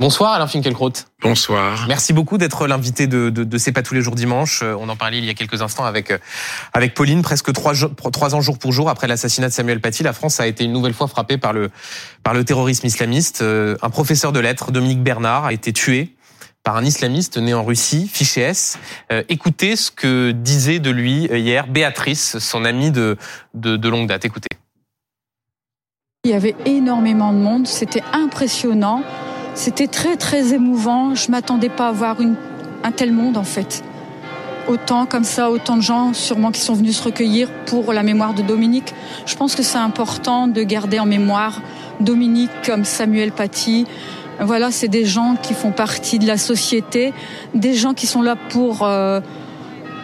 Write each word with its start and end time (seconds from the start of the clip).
Bonsoir 0.00 0.32
Alain 0.32 0.46
Finkielkraut. 0.46 0.92
Bonsoir. 1.22 1.86
Merci 1.88 2.12
beaucoup 2.12 2.36
d'être 2.36 2.66
l'invité 2.66 3.06
de, 3.06 3.30
de, 3.30 3.44
de 3.44 3.58
C'est 3.58 3.72
pas 3.72 3.82
tous 3.82 3.94
les 3.94 4.00
jours 4.00 4.16
dimanche. 4.16 4.60
Euh, 4.62 4.76
on 4.78 4.88
en 4.88 4.96
parlait 4.96 5.18
il 5.18 5.24
y 5.24 5.30
a 5.30 5.34
quelques 5.34 5.62
instants 5.62 5.84
avec 5.84 6.10
euh, 6.10 6.18
avec 6.72 6.94
Pauline. 6.94 7.22
Presque 7.22 7.52
trois, 7.52 7.72
trois 8.12 8.34
ans 8.34 8.40
jour 8.40 8.58
pour 8.58 8.72
jour 8.72 8.90
après 8.90 9.06
l'assassinat 9.06 9.48
de 9.48 9.52
Samuel 9.52 9.80
Paty, 9.80 10.02
la 10.02 10.12
France 10.12 10.40
a 10.40 10.46
été 10.46 10.64
une 10.64 10.72
nouvelle 10.72 10.94
fois 10.94 11.06
frappée 11.06 11.38
par 11.38 11.52
le 11.52 11.70
par 12.22 12.34
le 12.34 12.44
terrorisme 12.44 12.86
islamiste. 12.86 13.40
Euh, 13.42 13.76
un 13.82 13.90
professeur 13.90 14.32
de 14.32 14.40
lettres, 14.40 14.72
Dominique 14.72 15.02
Bernard, 15.02 15.44
a 15.44 15.52
été 15.52 15.72
tué 15.72 16.16
par 16.64 16.76
un 16.76 16.84
islamiste 16.84 17.38
né 17.38 17.54
en 17.54 17.62
Russie, 17.62 18.08
fiché 18.12 18.40
S. 18.40 18.78
écoutez 19.28 19.76
ce 19.76 19.90
que 19.90 20.30
disait 20.30 20.78
de 20.78 20.90
lui 20.90 21.26
hier 21.26 21.66
Béatrice, 21.66 22.38
son 22.38 22.64
amie 22.64 22.90
de, 22.90 23.18
de, 23.52 23.76
de 23.76 23.88
longue 23.90 24.08
date. 24.08 24.24
Écoutez. 24.24 24.48
Il 26.24 26.30
y 26.30 26.34
avait 26.34 26.56
énormément 26.64 27.34
de 27.34 27.38
monde, 27.38 27.66
c'était 27.66 28.02
impressionnant. 28.14 29.02
C'était 29.54 29.86
très 29.86 30.16
très 30.16 30.52
émouvant. 30.52 31.14
Je 31.14 31.30
m'attendais 31.30 31.68
pas 31.68 31.88
à 31.88 31.92
voir 31.92 32.20
une, 32.20 32.34
un 32.82 32.90
tel 32.90 33.12
monde 33.12 33.36
en 33.36 33.44
fait. 33.44 33.84
Autant 34.66 35.06
comme 35.06 35.24
ça, 35.24 35.50
autant 35.50 35.76
de 35.76 35.82
gens 35.82 36.12
sûrement 36.12 36.50
qui 36.50 36.60
sont 36.60 36.74
venus 36.74 36.98
se 36.98 37.02
recueillir 37.04 37.50
pour 37.66 37.92
la 37.92 38.02
mémoire 38.02 38.34
de 38.34 38.42
Dominique. 38.42 38.94
Je 39.26 39.36
pense 39.36 39.54
que 39.54 39.62
c'est 39.62 39.78
important 39.78 40.48
de 40.48 40.62
garder 40.62 40.98
en 40.98 41.06
mémoire 41.06 41.60
Dominique 42.00 42.50
comme 42.66 42.84
Samuel 42.84 43.30
Paty. 43.30 43.86
Voilà, 44.40 44.72
c'est 44.72 44.88
des 44.88 45.04
gens 45.04 45.36
qui 45.40 45.54
font 45.54 45.70
partie 45.70 46.18
de 46.18 46.26
la 46.26 46.38
société, 46.38 47.12
des 47.54 47.74
gens 47.74 47.94
qui 47.94 48.08
sont 48.08 48.22
là 48.22 48.34
pour 48.48 48.82
euh, 48.82 49.20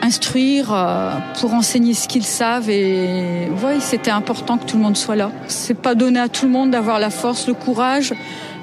instruire, 0.02 0.72
euh, 0.72 1.10
pour 1.41 1.55
enseigner 1.55 1.94
ce 1.94 2.06
qu'ils 2.06 2.24
savent. 2.24 2.70
Et 2.70 3.48
oui, 3.64 3.80
c'était 3.80 4.12
important 4.12 4.58
que 4.58 4.64
tout 4.64 4.77
le 4.77 4.82
monde 4.84 4.96
soit 4.96 5.16
là. 5.16 5.32
C'est 5.48 5.74
pas 5.74 5.96
donné 5.96 6.20
à 6.20 6.28
tout 6.28 6.46
le 6.46 6.52
monde 6.52 6.70
d'avoir 6.70 7.00
la 7.00 7.10
force, 7.10 7.48
le 7.48 7.55
courage 7.55 8.14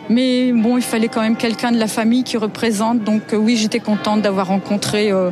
mais 0.09 0.51
bon, 0.53 0.77
il 0.77 0.83
fallait 0.83 1.07
quand 1.07 1.21
même 1.21 1.37
quelqu'un 1.37 1.71
de 1.71 1.77
la 1.77 1.87
famille 1.87 2.23
qui 2.23 2.37
représente. 2.37 3.03
Donc 3.03 3.33
euh, 3.33 3.37
oui, 3.37 3.57
j'étais 3.57 3.79
contente 3.79 4.21
d'avoir 4.21 4.47
rencontré 4.47 5.11
euh, 5.11 5.31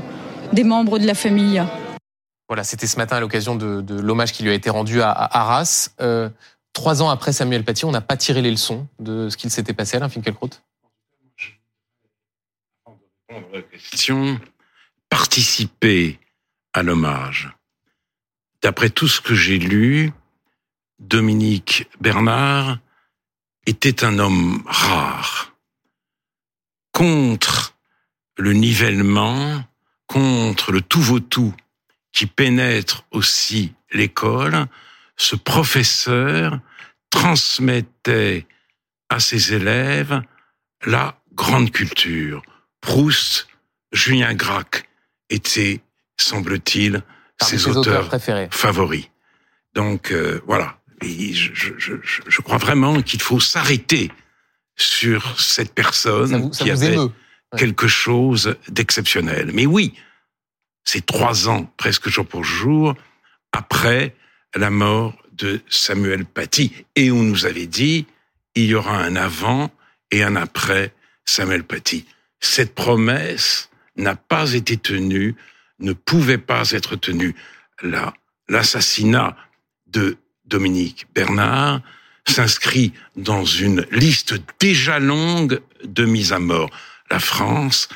des 0.53 0.63
membres 0.63 0.99
de 0.99 1.05
la 1.05 1.13
famille. 1.13 1.63
Voilà, 2.47 2.63
c'était 2.63 2.87
ce 2.87 2.97
matin 2.97 3.17
à 3.17 3.19
l'occasion 3.19 3.55
de, 3.55 3.81
de 3.81 3.99
l'hommage 3.99 4.31
qui 4.31 4.43
lui 4.43 4.51
a 4.51 4.53
été 4.53 4.69
rendu 4.69 5.01
à, 5.01 5.09
à 5.09 5.39
Arras. 5.39 5.89
Euh, 5.99 6.29
trois 6.73 7.01
ans 7.01 7.09
après 7.09 7.33
Samuel 7.33 7.63
Paty, 7.63 7.85
on 7.85 7.91
n'a 7.91 8.01
pas 8.01 8.17
tiré 8.17 8.41
les 8.41 8.51
leçons 8.51 8.87
de 8.99 9.29
ce 9.29 9.37
qu'il 9.37 9.49
s'était 9.49 9.73
passé, 9.73 9.97
Alain 9.97 10.09
Finkielkraut? 10.09 10.49
Question, 13.91 14.39
participer 15.09 16.19
à 16.73 16.83
l'hommage. 16.83 17.51
D'après 18.61 18.89
tout 18.89 19.07
ce 19.07 19.21
que 19.21 19.33
j'ai 19.33 19.57
lu, 19.57 20.11
Dominique 20.99 21.87
Bernard 21.99 22.79
était 23.65 24.03
un 24.03 24.19
homme 24.19 24.63
rare. 24.65 25.53
Contre 26.91 27.75
le 28.37 28.53
nivellement, 28.53 29.63
contre 30.07 30.71
le 30.71 30.81
tout 30.81 31.01
vaut 31.01 31.19
tout 31.19 31.53
qui 32.11 32.25
pénètre 32.25 33.05
aussi 33.11 33.73
l'école, 33.91 34.67
ce 35.17 35.35
professeur 35.35 36.59
transmettait 37.09 38.45
à 39.09 39.19
ses 39.19 39.53
élèves 39.53 40.21
la 40.85 41.19
grande 41.33 41.71
culture. 41.71 42.41
Proust, 42.81 43.47
Julien 43.91 44.33
Gracq 44.33 44.87
étaient, 45.29 45.81
semble-t-il, 46.17 47.03
ses, 47.41 47.67
auteurs, 47.67 48.07
préférés. 48.07 48.47
favoris. 48.51 49.09
Donc 49.73 50.11
euh, 50.11 50.41
voilà, 50.45 50.77
et 51.01 51.33
je, 51.33 51.51
je, 51.77 51.93
je, 52.03 52.41
crois 52.41 52.57
vraiment 52.57 53.01
qu'il 53.01 53.21
faut 53.21 53.39
s'arrêter 53.39 54.11
sur 54.75 55.39
cette 55.39 55.73
personne 55.73 56.49
qui 56.51 56.71
avait 56.71 56.97
quelque 57.57 57.87
chose 57.87 58.55
d'exceptionnel. 58.69 59.51
Mais 59.53 59.65
oui, 59.65 59.93
c'est 60.83 61.05
trois 61.05 61.49
ans, 61.49 61.71
presque 61.77 62.09
jour 62.09 62.25
pour 62.25 62.43
jour, 62.43 62.95
après 63.51 64.15
la 64.55 64.69
mort 64.69 65.15
de 65.33 65.61
Samuel 65.69 66.25
Paty. 66.25 66.85
Et 66.95 67.11
on 67.11 67.23
nous 67.23 67.45
avait 67.45 67.67
dit, 67.67 68.05
il 68.55 68.65
y 68.65 68.75
aura 68.75 68.97
un 68.97 69.15
avant 69.15 69.71
et 70.11 70.23
un 70.23 70.35
après 70.35 70.93
Samuel 71.25 71.63
Paty. 71.63 72.05
Cette 72.39 72.75
promesse 72.75 73.69
n'a 73.97 74.15
pas 74.15 74.53
été 74.53 74.77
tenue, 74.77 75.35
ne 75.79 75.93
pouvait 75.93 76.37
pas 76.37 76.71
être 76.71 76.95
tenue. 76.95 77.35
Là, 77.81 78.13
l'assassinat 78.47 79.35
de 79.87 80.17
Dominique 80.47 81.07
Bernard, 81.13 81.81
s'inscrit 82.27 82.93
dans 83.15 83.45
une 83.45 83.85
liste 83.91 84.35
déjà 84.59 84.99
longue 84.99 85.61
de 85.83 86.05
mises 86.05 86.33
à 86.33 86.39
mort. 86.39 86.69
La 87.09 87.19
France 87.19 87.87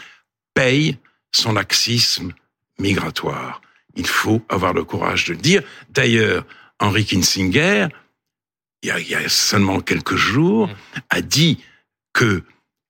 paye 0.54 0.98
son 1.32 1.54
laxisme 1.54 2.34
migratoire. 2.80 3.62
Il 3.96 4.08
faut 4.08 4.42
avoir 4.50 4.74
le 4.74 4.84
courage 4.84 5.26
de 5.26 5.34
le 5.34 5.40
dire. 5.40 5.64
D'ailleurs, 5.90 6.46
Henri 6.80 7.06
Kinsinger, 7.06 7.88
il 8.81 8.90
y, 9.10 9.16
a, 9.16 9.30
seulement 9.30 9.81
quelques 9.81 10.16
jours, 10.16 10.70
a 11.10 11.22
dit 11.22 11.60
que 12.14 12.44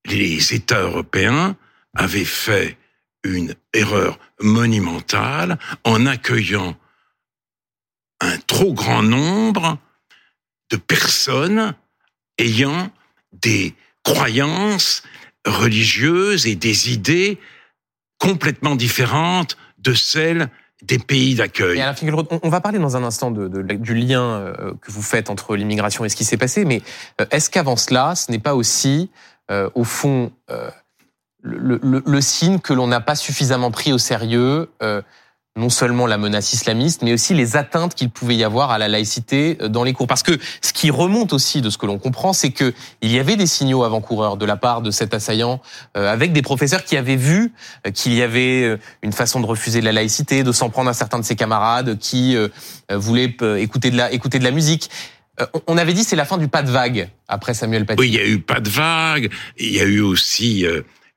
les 0.06 0.54
États 0.54 0.82
européens 0.82 1.56
avaient 1.96 2.26
fait 2.26 2.78
une 3.24 3.56
erreur 3.74 4.20
monumentale 4.40 5.58
en 5.84 6.06
accueillant 6.06 6.78
un 8.22 8.38
trop 8.48 8.74
grand 8.74 9.04
nombre 9.04 9.78
de 10.72 10.78
personnes 10.78 11.74
ayant 12.38 12.90
des 13.34 13.76
croyances 14.04 15.04
religieuses 15.46 16.48
et 16.48 16.56
des 16.56 16.92
idées 16.92 17.40
complètement 18.18 18.76
différentes 18.76 19.58
de 19.78 19.94
celles 19.94 20.50
des 20.82 21.00
pays 21.00 21.36
d'accueil. 21.36 21.84
On 22.44 22.50
va 22.50 22.62
parler 22.62 22.80
dans 22.80 22.96
un 22.96 23.04
instant 23.04 23.32
du 23.32 23.94
lien 23.94 24.24
euh, 24.24 24.74
que 24.82 24.92
vous 24.92 25.02
faites 25.02 25.30
entre 25.30 25.56
l'immigration 25.56 26.06
et 26.06 26.10
ce 26.10 26.16
qui 26.16 26.24
s'est 26.24 26.38
passé, 26.38 26.64
mais 26.64 26.82
euh, 27.20 27.26
est-ce 27.32 27.50
qu'avant 27.50 27.76
cela, 27.76 28.16
ce 28.16 28.32
n'est 28.32 28.40
pas 28.40 28.56
aussi, 28.56 29.10
euh, 29.52 29.70
au 29.76 29.84
fond, 29.84 30.32
le, 31.42 32.22
signe 32.22 32.60
que 32.60 32.74
l'on 32.74 32.88
n'a 32.88 33.02
pas 33.02 33.16
suffisamment 33.16 33.72
pris 33.72 33.92
au 33.92 33.98
sérieux 33.98 34.70
non 35.60 35.70
seulement 35.70 36.08
la 36.08 36.18
menace 36.18 36.54
islamiste, 36.54 37.04
mais 37.04 37.14
aussi 37.14 37.36
les 37.36 37.56
atteintes 37.56 37.94
qu'il 37.94 38.10
pouvait 38.10 38.36
y 38.36 38.44
avoir 38.44 38.72
à 38.72 38.78
la 38.78 38.88
laïcité 38.88 39.58
euh, 39.62 39.68
dans 39.68 39.84
les 39.84 39.94
cours. 39.94 40.08
Parce 40.08 40.24
que 40.24 40.40
ce 40.62 40.74
qui 40.74 40.90
remonte 40.90 41.34
aussi 41.34 41.62
de 41.62 41.70
ce 41.70 41.78
que 41.78 41.86
l'on 41.86 42.00
comprend, 42.00 42.34
c'est 42.34 42.52
que 42.52 42.74
il 43.02 43.12
y 43.12 43.20
avait 43.20 43.36
des 43.36 43.46
signaux 43.46 43.84
avant-coureurs 43.84 44.38
de 44.38 44.46
la 44.46 44.58
part 44.58 44.82
de 44.82 44.90
cet 44.90 45.14
assaillant, 45.14 45.62
euh, 45.98 46.12
avec 46.12 46.32
des 46.32 46.42
professeurs 46.42 46.84
qui 46.84 46.98
avaient 46.98 47.16
vu 47.16 47.54
euh, 47.86 47.92
qu'il 47.92 48.14
y 48.14 48.24
avait 48.24 48.78
une 49.04 49.12
façon 49.12 49.40
de 49.40 49.46
refuser 49.46 49.82
la 49.82 49.92
laïcité, 49.92 50.44
de 50.44 50.52
s'en 50.52 50.70
prendre 50.70 50.90
à 50.90 50.94
certains 50.94 51.20
de 51.20 51.26
ses 51.26 51.36
camarades 51.36 52.00
qui 52.00 52.38
voulaient 52.90 53.36
écouter 53.58 53.92
de 53.92 53.98
la 53.98 54.12
écouter 54.12 54.40
de 54.40 54.44
la 54.44 54.52
musique. 54.52 54.90
On 55.68 55.78
avait 55.78 55.94
dit 55.94 56.04
c'est 56.04 56.16
la 56.16 56.26
fin 56.26 56.38
du 56.38 56.48
pas 56.48 56.64
de 56.64 56.72
vague 56.72 57.10
après 57.28 57.54
Samuel 57.54 57.86
Paty. 57.86 58.00
Oui, 58.00 58.08
il 58.08 58.14
y 58.16 58.20
a 58.20 58.26
eu 58.26 58.40
pas 58.40 58.60
de 58.60 58.70
vague. 58.70 59.30
Il 59.58 59.74
y 59.74 59.80
a 59.80 59.84
eu 59.84 60.00
aussi 60.00 60.66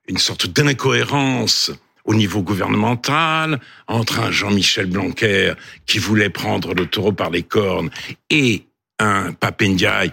une 0.07 0.17
sorte 0.17 0.47
d'incohérence 0.47 1.71
au 2.05 2.13
niveau 2.13 2.41
gouvernemental, 2.41 3.59
entre 3.87 4.19
un 4.19 4.31
Jean-Michel 4.31 4.87
Blanquer 4.87 5.53
qui 5.85 5.99
voulait 5.99 6.29
prendre 6.29 6.73
le 6.73 6.85
taureau 6.85 7.13
par 7.13 7.29
les 7.29 7.43
cornes 7.43 7.89
et 8.29 8.65
un 8.99 9.33
Papendiaï 9.33 10.11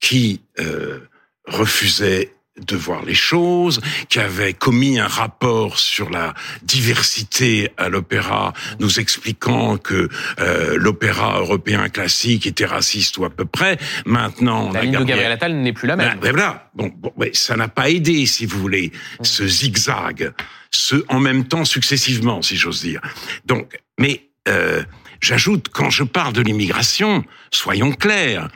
qui 0.00 0.42
euh, 0.58 1.00
refusait 1.46 2.32
de 2.60 2.76
voir 2.76 3.04
les 3.04 3.14
choses, 3.14 3.80
qui 4.08 4.18
avait 4.18 4.52
commis 4.52 4.98
un 4.98 5.06
rapport 5.06 5.78
sur 5.78 6.10
la 6.10 6.34
diversité 6.62 7.70
à 7.76 7.88
l'opéra, 7.88 8.52
nous 8.80 9.00
expliquant 9.00 9.76
que 9.76 10.08
euh, 10.40 10.76
l'opéra 10.76 11.38
européen 11.38 11.88
classique 11.88 12.46
était 12.46 12.66
raciste 12.66 13.18
ou 13.18 13.24
à 13.24 13.30
peu 13.30 13.44
près. 13.44 13.78
Maintenant, 14.06 14.72
la, 14.72 14.82
ligne 14.82 14.98
de 14.98 15.04
Gabriel 15.04 15.32
Attal 15.32 15.54
n'est 15.54 15.72
plus 15.72 15.88
la 15.88 15.96
même. 15.96 16.18
Ben, 16.20 16.30
voilà. 16.30 16.70
Bon, 16.74 16.92
bon 16.94 17.12
ça 17.32 17.56
n'a 17.56 17.68
pas 17.68 17.90
aidé, 17.90 18.26
si 18.26 18.46
vous 18.46 18.58
voulez, 18.58 18.92
mmh. 19.20 19.24
ce 19.24 19.46
zigzag, 19.46 20.32
ce 20.70 20.96
en 21.08 21.20
même 21.20 21.44
temps 21.46 21.64
successivement, 21.64 22.42
si 22.42 22.56
j'ose 22.56 22.80
dire. 22.80 23.00
Donc, 23.44 23.78
mais 23.98 24.28
euh, 24.48 24.82
j'ajoute, 25.20 25.68
quand 25.70 25.90
je 25.90 26.04
parle 26.04 26.32
de 26.32 26.42
l'immigration, 26.42 27.24
soyons 27.50 27.92
clairs, 27.92 28.48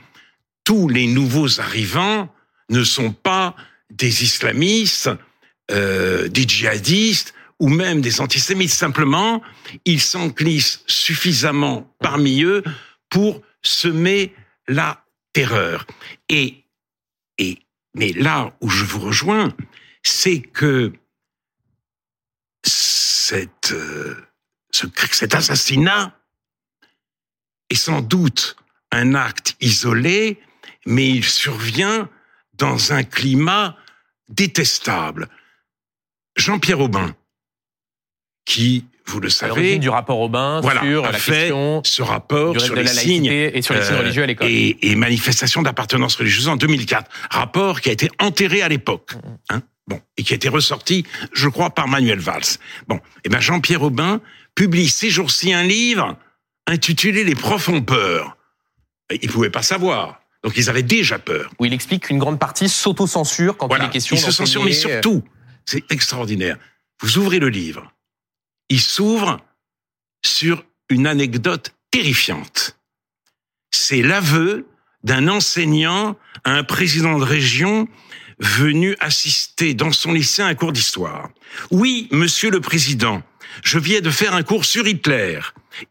tous 0.64 0.88
les 0.88 1.06
nouveaux 1.06 1.60
arrivants 1.60 2.32
ne 2.70 2.84
sont 2.84 3.12
pas 3.12 3.54
des 3.92 4.22
islamistes, 4.22 5.10
euh, 5.70 6.28
des 6.28 6.42
djihadistes 6.42 7.34
ou 7.58 7.68
même 7.68 8.00
des 8.00 8.20
antisémites. 8.20 8.70
Simplement, 8.70 9.42
ils 9.84 10.00
s'englissent 10.00 10.82
suffisamment 10.86 11.94
parmi 12.00 12.42
eux 12.42 12.62
pour 13.08 13.42
semer 13.62 14.34
la 14.66 15.04
terreur. 15.32 15.86
Et, 16.28 16.64
et, 17.38 17.58
mais 17.94 18.12
là 18.12 18.54
où 18.60 18.68
je 18.68 18.84
vous 18.84 19.00
rejoins, 19.00 19.54
c'est 20.02 20.40
que 20.40 20.92
cette, 22.64 23.72
euh, 23.72 24.16
ce, 24.70 24.86
cet 25.12 25.34
assassinat 25.34 26.18
est 27.70 27.76
sans 27.76 28.02
doute 28.02 28.56
un 28.90 29.14
acte 29.14 29.56
isolé, 29.60 30.40
mais 30.86 31.08
il 31.08 31.24
survient 31.24 32.08
dans 32.54 32.92
un 32.92 33.04
climat 33.04 33.76
détestable. 34.32 35.28
Jean-Pierre 36.36 36.80
Aubin, 36.80 37.14
qui, 38.44 38.86
vous 39.06 39.20
le 39.20 39.28
savez, 39.28 39.78
du 39.78 39.88
rapport 39.88 40.20
Aubin 40.20 40.60
voilà, 40.60 40.80
sur 40.80 41.04
a 41.04 41.12
la 41.12 41.18
fait 41.18 41.32
question 41.32 41.82
ce 41.84 42.02
rapport 42.02 42.60
sur 42.60 42.74
les 42.74 42.84
la 42.84 42.92
signes 42.92 43.26
et 43.26 43.62
sur 43.62 43.74
les 43.74 43.82
signes 43.82 43.94
euh, 43.94 44.00
religieux 44.00 44.22
à 44.22 44.26
l'école. 44.26 44.48
et, 44.48 44.90
et 44.90 44.96
manifestations 44.96 45.62
d'appartenance 45.62 46.16
religieuse 46.16 46.48
en 46.48 46.56
2004. 46.56 47.10
Rapport 47.30 47.80
qui 47.80 47.90
a 47.90 47.92
été 47.92 48.10
enterré 48.18 48.62
à 48.62 48.68
l'époque. 48.68 49.12
Mm-hmm. 49.14 49.56
Hein 49.56 49.62
bon, 49.86 50.00
et 50.16 50.22
qui 50.22 50.32
a 50.32 50.36
été 50.36 50.48
ressorti, 50.48 51.04
je 51.32 51.48
crois, 51.48 51.70
par 51.70 51.88
Manuel 51.88 52.18
Valls. 52.18 52.58
Bon, 52.88 53.00
et 53.24 53.28
ben 53.28 53.40
Jean-Pierre 53.40 53.82
Aubin 53.82 54.20
publie 54.54 54.88
ces 54.88 55.10
jours-ci 55.10 55.52
un 55.52 55.62
livre 55.62 56.16
intitulé 56.66 57.24
Les 57.24 57.34
profs 57.34 57.68
ont 57.68 57.82
peur. 57.82 58.36
Ils 59.10 59.30
pouvaient 59.30 59.50
pas 59.50 59.62
savoir. 59.62 60.21
Donc 60.42 60.56
ils 60.56 60.68
avaient 60.68 60.82
déjà 60.82 61.18
peur. 61.18 61.50
Où 61.58 61.64
il 61.64 61.72
explique 61.72 62.04
qu'une 62.06 62.18
grande 62.18 62.38
partie 62.38 62.68
s'auto-censure 62.68 63.56
quand 63.56 63.68
Voilà. 63.68 63.84
il 63.84 63.88
est 63.88 63.92
question 63.92 64.16
il 64.16 64.20
se 64.20 64.30
censure, 64.32 64.64
mais 64.64 64.76
euh, 64.76 65.00
surtout, 65.00 65.22
c'est 65.64 65.90
extraordinaire. 65.90 66.56
Vous 67.00 67.18
ouvrez 67.18 67.38
le 67.38 67.48
livre. 67.48 67.92
Il 68.68 68.80
s'ouvre 68.80 69.38
sur 70.24 70.64
une 70.88 71.06
anecdote 71.06 71.74
terrifiante. 71.90 72.76
C'est 73.70 74.02
l'aveu 74.02 74.66
d'un 75.04 75.28
enseignant 75.28 76.16
à 76.44 76.52
un 76.52 76.64
président 76.64 77.18
de 77.18 77.24
région 77.24 77.88
venu 78.38 78.96
assister 79.00 79.74
dans 79.74 79.92
son 79.92 80.12
lycée 80.12 80.42
à 80.42 80.46
un 80.46 80.54
cours 80.54 80.72
d'histoire. 80.72 81.30
Oui, 81.70 82.08
monsieur 82.10 82.50
le 82.50 82.60
président, 82.60 83.22
je 83.62 83.78
viens 83.78 84.00
de 84.00 84.10
faire 84.10 84.34
un 84.34 84.42
cours 84.42 84.64
sur 84.64 84.86
Hitler 84.86 85.40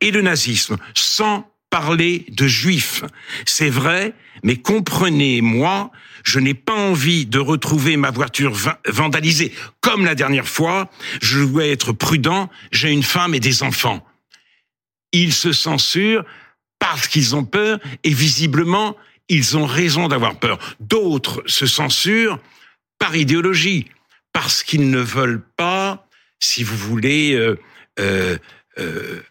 et 0.02 0.12
le 0.12 0.22
nazisme 0.22 0.78
sans 0.94 1.51
parler 1.72 2.26
de 2.30 2.48
juifs. 2.48 3.04
C'est 3.48 3.70
vrai, 3.72 4.14
mais 4.44 4.58
comprenez-moi, 4.58 5.90
je 6.24 6.40
n'ai 6.40 6.54
pas 6.54 6.76
envie 6.76 7.26
de 7.26 7.40
retrouver 7.40 7.98
ma 7.98 8.12
voiture 8.12 8.54
va- 8.54 8.80
vandalisée 8.88 9.52
comme 9.80 10.06
la 10.06 10.14
dernière 10.14 10.48
fois. 10.48 10.92
Je 11.24 11.40
dois 11.40 11.66
être 11.66 11.94
prudent, 11.94 12.50
j'ai 12.72 12.92
une 12.92 13.02
femme 13.02 13.34
et 13.34 13.40
des 13.40 13.64
enfants. 13.64 14.06
Ils 15.14 15.34
se 15.34 15.52
censurent 15.54 16.24
parce 16.78 17.08
qu'ils 17.08 17.36
ont 17.36 17.46
peur 17.46 17.80
et 18.04 18.14
visiblement, 18.14 18.96
ils 19.30 19.58
ont 19.58 19.66
raison 19.66 20.08
d'avoir 20.08 20.38
peur. 20.38 20.60
D'autres 20.80 21.42
se 21.48 21.66
censurent 21.66 22.38
par 23.00 23.16
idéologie, 23.16 23.88
parce 24.34 24.62
qu'ils 24.62 24.90
ne 24.92 25.00
veulent 25.00 25.44
pas, 25.58 26.08
si 26.40 26.64
vous 26.64 26.78
voulez, 26.78 27.34
euh, 27.34 27.58
euh, 28.00 28.38
euh, 28.78 29.22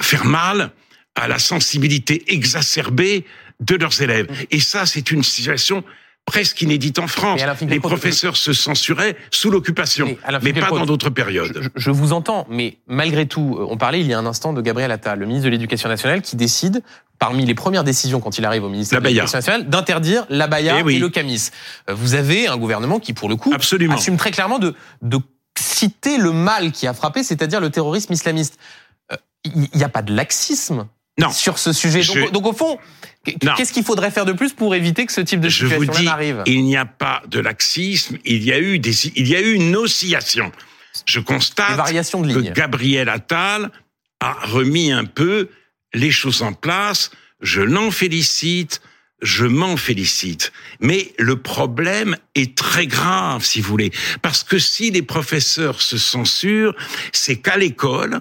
faire 0.00 0.24
mal 0.26 0.72
à 1.16 1.26
la 1.28 1.38
sensibilité 1.38 2.22
exacerbée 2.32 3.24
de 3.60 3.74
leurs 3.74 4.00
élèves. 4.02 4.28
Et 4.50 4.60
ça, 4.60 4.86
c'est 4.86 5.10
une 5.10 5.22
situation 5.24 5.82
presque 6.26 6.60
inédite 6.60 6.98
en 6.98 7.06
France. 7.06 7.40
Les 7.68 7.78
professeurs 7.80 8.36
se 8.36 8.52
censuraient 8.52 9.16
sous 9.30 9.50
l'occupation, 9.50 10.16
Mais 10.42 10.52
pas 10.52 10.70
dans 10.70 10.84
d'autres 10.84 11.08
périodes. 11.10 11.58
Je, 11.62 11.68
je 11.76 11.90
vous 11.90 12.12
entends, 12.12 12.46
mais 12.50 12.78
malgré 12.86 13.26
tout, 13.26 13.56
euh, 13.58 13.66
on 13.70 13.76
parlait 13.76 14.00
il 14.00 14.06
y 14.08 14.12
a 14.12 14.18
un 14.18 14.26
instant 14.26 14.52
de 14.52 14.60
Gabriel 14.60 14.90
Attal, 14.90 15.20
le 15.20 15.26
ministre 15.26 15.46
de 15.46 15.50
l'Éducation 15.50 15.88
nationale, 15.88 16.22
qui 16.22 16.34
décide, 16.36 16.82
parmi 17.20 17.46
les 17.46 17.54
premières 17.54 17.84
décisions 17.84 18.20
quand 18.20 18.38
il 18.38 18.44
arrive 18.44 18.64
au 18.64 18.68
ministère 18.68 19.00
de 19.00 19.06
l'Éducation 19.06 19.38
nationale, 19.38 19.68
d'interdire 19.68 20.26
l'abaya 20.28 20.78
Eh 20.80 20.82
oui. 20.82 20.96
et 20.96 20.98
le 20.98 21.08
camis. 21.08 21.50
Euh, 21.88 21.94
Vous 21.94 22.14
avez 22.14 22.48
un 22.48 22.56
gouvernement 22.56 22.98
qui, 22.98 23.12
pour 23.14 23.28
le 23.28 23.36
coup, 23.36 23.52
Absolument. 23.54 23.94
assume 23.94 24.16
très 24.16 24.32
clairement 24.32 24.58
de, 24.58 24.74
de 25.02 25.18
citer 25.56 26.18
le 26.18 26.32
mal 26.32 26.72
qui 26.72 26.88
a 26.88 26.92
frappé, 26.92 27.22
c'est-à-dire 27.22 27.60
le 27.60 27.70
terrorisme 27.70 28.12
islamiste. 28.12 28.58
Euh, 29.12 29.16
Il 29.44 29.68
n'y 29.74 29.84
a 29.84 29.88
pas 29.88 30.02
de 30.02 30.12
laxisme 30.12 30.88
Non. 31.18 31.30
sur 31.30 31.58
ce 31.58 31.72
sujet. 31.72 32.02
Je- 32.02 32.12
Donc, 32.12 32.32
donc, 32.32 32.46
au 32.46 32.52
fond, 32.52 32.78
qu'est-ce 33.56 33.72
qu'il 33.72 33.84
faudrait 33.84 34.10
faire 34.10 34.24
de 34.26 34.32
plus 34.32 34.52
pour 34.52 34.74
éviter 34.74 35.06
que 35.06 35.12
ce 35.12 35.20
type 35.22 35.40
de 35.40 35.48
situation 35.48 36.02
n'arrive? 36.02 36.42
il 36.46 36.62
n'y 36.64 36.76
a 36.76 36.84
pas 36.84 37.22
de 37.28 37.40
laxisme, 37.40 38.18
il 38.24 38.44
y 38.44 38.52
a 38.52 38.58
eu 38.58 38.78
des, 38.78 39.06
il 39.18 39.26
y 39.26 39.34
a 39.34 39.40
eu 39.40 39.52
une 39.54 39.74
oscillation. 39.76 40.52
Je 41.06 41.20
constate 41.20 41.76
de 41.90 41.92
que. 41.92 42.52
Gabriel 42.52 43.08
Attal 43.08 43.70
a 44.20 44.32
remis 44.46 44.92
un 44.92 45.04
peu 45.04 45.48
les 45.94 46.10
choses 46.10 46.42
en 46.42 46.52
place. 46.52 47.10
Je 47.40 47.60
l'en 47.60 47.90
félicite, 47.90 48.80
je 49.22 49.44
m'en 49.46 49.76
félicite. 49.76 50.52
Mais 50.80 51.12
le 51.18 51.36
problème 51.36 52.16
est 52.34 52.56
très 52.56 52.86
grave, 52.86 53.44
si 53.44 53.60
vous 53.60 53.68
voulez. 53.68 53.90
Parce 54.22 54.42
que 54.42 54.58
si 54.58 54.90
les 54.90 55.02
professeurs 55.02 55.80
se 55.82 55.98
censurent, 55.98 56.74
c'est 57.12 57.36
qu'à 57.36 57.56
l'école, 57.58 58.20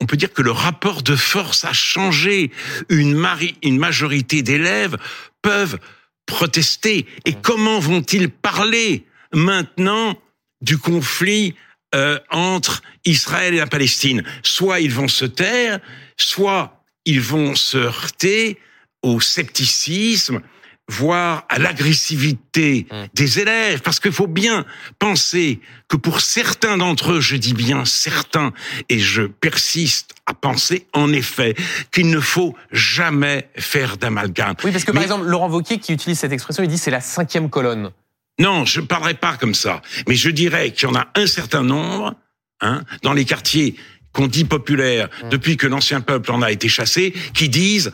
on 0.00 0.06
peut 0.06 0.16
dire 0.16 0.32
que 0.32 0.42
le 0.42 0.50
rapport 0.50 1.02
de 1.02 1.16
force 1.16 1.64
a 1.64 1.72
changé. 1.72 2.50
Une, 2.88 3.14
mari- 3.14 3.56
une 3.62 3.78
majorité 3.78 4.42
d'élèves 4.42 4.96
peuvent 5.42 5.78
protester. 6.26 7.06
Et 7.24 7.34
comment 7.34 7.78
vont-ils 7.78 8.30
parler 8.30 9.04
maintenant 9.32 10.20
du 10.60 10.78
conflit 10.78 11.54
euh, 11.94 12.18
entre 12.30 12.82
Israël 13.04 13.54
et 13.54 13.58
la 13.58 13.66
Palestine? 13.66 14.22
Soit 14.42 14.80
ils 14.80 14.92
vont 14.92 15.08
se 15.08 15.24
taire, 15.24 15.80
soit 16.16 16.84
ils 17.04 17.20
vont 17.20 17.54
se 17.54 17.78
heurter 17.78 18.58
au 19.02 19.20
scepticisme, 19.20 20.40
voire 20.90 21.44
à 21.48 21.58
l'agressivité 21.58 22.86
Mm. 22.90 22.94
des 23.14 23.38
élèves, 23.40 23.80
parce 23.80 24.00
qu'il 24.00 24.12
faut 24.12 24.26
bien 24.26 24.64
penser 24.98 25.60
que 25.88 25.96
pour 25.96 26.20
certains 26.20 26.76
d'entre 26.76 27.12
eux, 27.12 27.20
je 27.20 27.36
dis 27.36 27.54
bien 27.54 27.84
certains, 27.84 28.52
et 28.88 28.98
je 28.98 29.22
persiste 29.22 30.14
à 30.26 30.34
penser 30.34 30.86
en 30.92 31.12
effet 31.12 31.54
qu'il 31.92 32.10
ne 32.10 32.20
faut 32.20 32.54
jamais 32.72 33.48
faire 33.56 33.96
d'amalgame. 33.96 34.54
Oui, 34.64 34.72
parce 34.72 34.84
que 34.84 34.92
par 34.92 35.02
exemple, 35.02 35.26
Laurent 35.26 35.48
Wauquiez 35.48 35.78
qui 35.78 35.92
utilise 35.92 36.18
cette 36.18 36.32
expression, 36.32 36.62
il 36.62 36.68
dit 36.68 36.78
c'est 36.78 36.90
la 36.90 37.00
cinquième 37.00 37.50
colonne. 37.50 37.90
Non, 38.38 38.64
je 38.64 38.80
ne 38.80 38.86
parlerai 38.86 39.14
pas 39.14 39.36
comme 39.36 39.54
ça. 39.54 39.82
Mais 40.08 40.14
je 40.14 40.30
dirais 40.30 40.72
qu'il 40.72 40.88
y 40.88 40.92
en 40.92 40.94
a 40.96 41.08
un 41.14 41.26
certain 41.26 41.62
nombre, 41.62 42.14
hein, 42.60 42.82
dans 43.02 43.12
les 43.12 43.24
quartiers 43.24 43.76
qu'on 44.12 44.26
dit 44.26 44.44
populaires, 44.44 45.08
depuis 45.30 45.56
que 45.56 45.66
l'ancien 45.68 46.00
peuple 46.00 46.32
en 46.32 46.42
a 46.42 46.50
été 46.50 46.68
chassé, 46.68 47.14
qui 47.32 47.48
disent, 47.48 47.92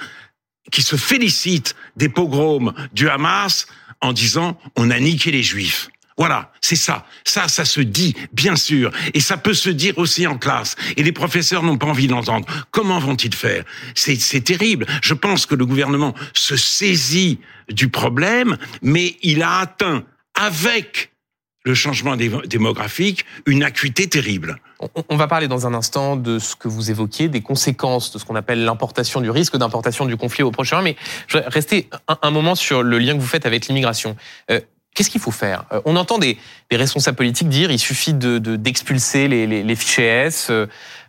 qui 0.72 0.82
se 0.82 0.96
félicitent 0.96 1.74
des 1.96 2.08
pogroms 2.08 2.72
du 2.92 3.08
Hamas 3.08 3.66
en 4.00 4.12
disant 4.12 4.58
on 4.76 4.90
a 4.90 4.98
niqué 4.98 5.30
les 5.30 5.42
juifs. 5.42 5.88
Voilà, 6.18 6.50
c'est 6.62 6.76
ça. 6.76 7.06
Ça, 7.24 7.46
ça 7.46 7.66
se 7.66 7.82
dit, 7.82 8.14
bien 8.32 8.56
sûr. 8.56 8.90
Et 9.12 9.20
ça 9.20 9.36
peut 9.36 9.52
se 9.52 9.68
dire 9.68 9.98
aussi 9.98 10.26
en 10.26 10.38
classe. 10.38 10.74
Et 10.96 11.02
les 11.02 11.12
professeurs 11.12 11.62
n'ont 11.62 11.76
pas 11.76 11.88
envie 11.88 12.06
d'entendre. 12.06 12.46
Comment 12.70 12.98
vont-ils 12.98 13.34
faire? 13.34 13.64
C'est 13.94 14.42
terrible. 14.42 14.86
Je 15.02 15.12
pense 15.12 15.44
que 15.44 15.54
le 15.54 15.66
gouvernement 15.66 16.14
se 16.32 16.56
saisit 16.56 17.38
du 17.68 17.88
problème, 17.88 18.56
mais 18.80 19.16
il 19.22 19.42
a 19.42 19.58
atteint, 19.58 20.04
avec 20.34 21.10
le 21.66 21.74
changement 21.74 22.16
dé- 22.16 22.30
démographique, 22.46 23.26
une 23.44 23.64
acuité 23.64 24.08
terrible. 24.08 24.60
On, 25.08 25.16
va 25.16 25.26
parler 25.26 25.48
dans 25.48 25.66
un 25.66 25.74
instant 25.74 26.16
de 26.16 26.38
ce 26.38 26.54
que 26.54 26.68
vous 26.68 26.90
évoquiez, 26.90 27.28
des 27.28 27.40
conséquences 27.40 28.12
de 28.12 28.18
ce 28.18 28.24
qu'on 28.24 28.36
appelle 28.36 28.64
l'importation 28.64 29.20
du 29.20 29.30
risque 29.30 29.56
d'importation 29.56 30.06
du 30.06 30.16
conflit 30.16 30.44
au 30.44 30.52
Proche-Orient. 30.52 30.84
Mais 30.84 30.96
je 31.26 31.38
vais 31.38 31.44
rester 31.48 31.90
un, 32.22 32.30
moment 32.30 32.54
sur 32.54 32.84
le 32.84 32.98
lien 32.98 33.14
que 33.14 33.20
vous 33.20 33.26
faites 33.26 33.46
avec 33.46 33.66
l'immigration. 33.66 34.16
Euh, 34.50 34.60
Qu'est-ce 34.94 35.10
qu'il 35.10 35.20
faut 35.20 35.32
faire? 35.32 35.64
Euh, 35.72 35.80
On 35.84 35.96
entend 35.96 36.18
des, 36.18 36.38
responsables 36.72 37.16
politiques 37.16 37.48
dire 37.48 37.70
il 37.70 37.78
suffit 37.78 38.14
de 38.14 38.38
de- 38.38 38.56
d'expulser 38.56 39.28
les, 39.28 39.46
les, 39.46 39.76
fichiers 39.76 40.04
S, 40.04 40.50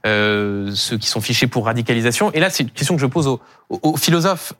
euh, 0.05 0.71
ceux 0.73 0.97
qui 0.97 1.07
sont 1.07 1.21
fichés 1.21 1.47
pour 1.47 1.65
radicalisation. 1.67 2.31
Et 2.33 2.39
là, 2.39 2.49
c'est 2.49 2.63
une 2.63 2.71
question 2.71 2.95
que 2.95 3.01
je 3.01 3.05
pose 3.05 3.27
aux, 3.69 3.97
philosophes. 3.97 4.53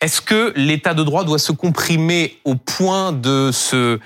Est-ce 0.00 0.20
que 0.20 0.52
l'État 0.56 0.94
de 0.94 1.02
droit 1.02 1.24
doit 1.24 1.38
se 1.38 1.52
comprimer 1.52 2.38
au 2.44 2.56
point 2.56 3.12
de 3.12 3.50
se 3.52 4.00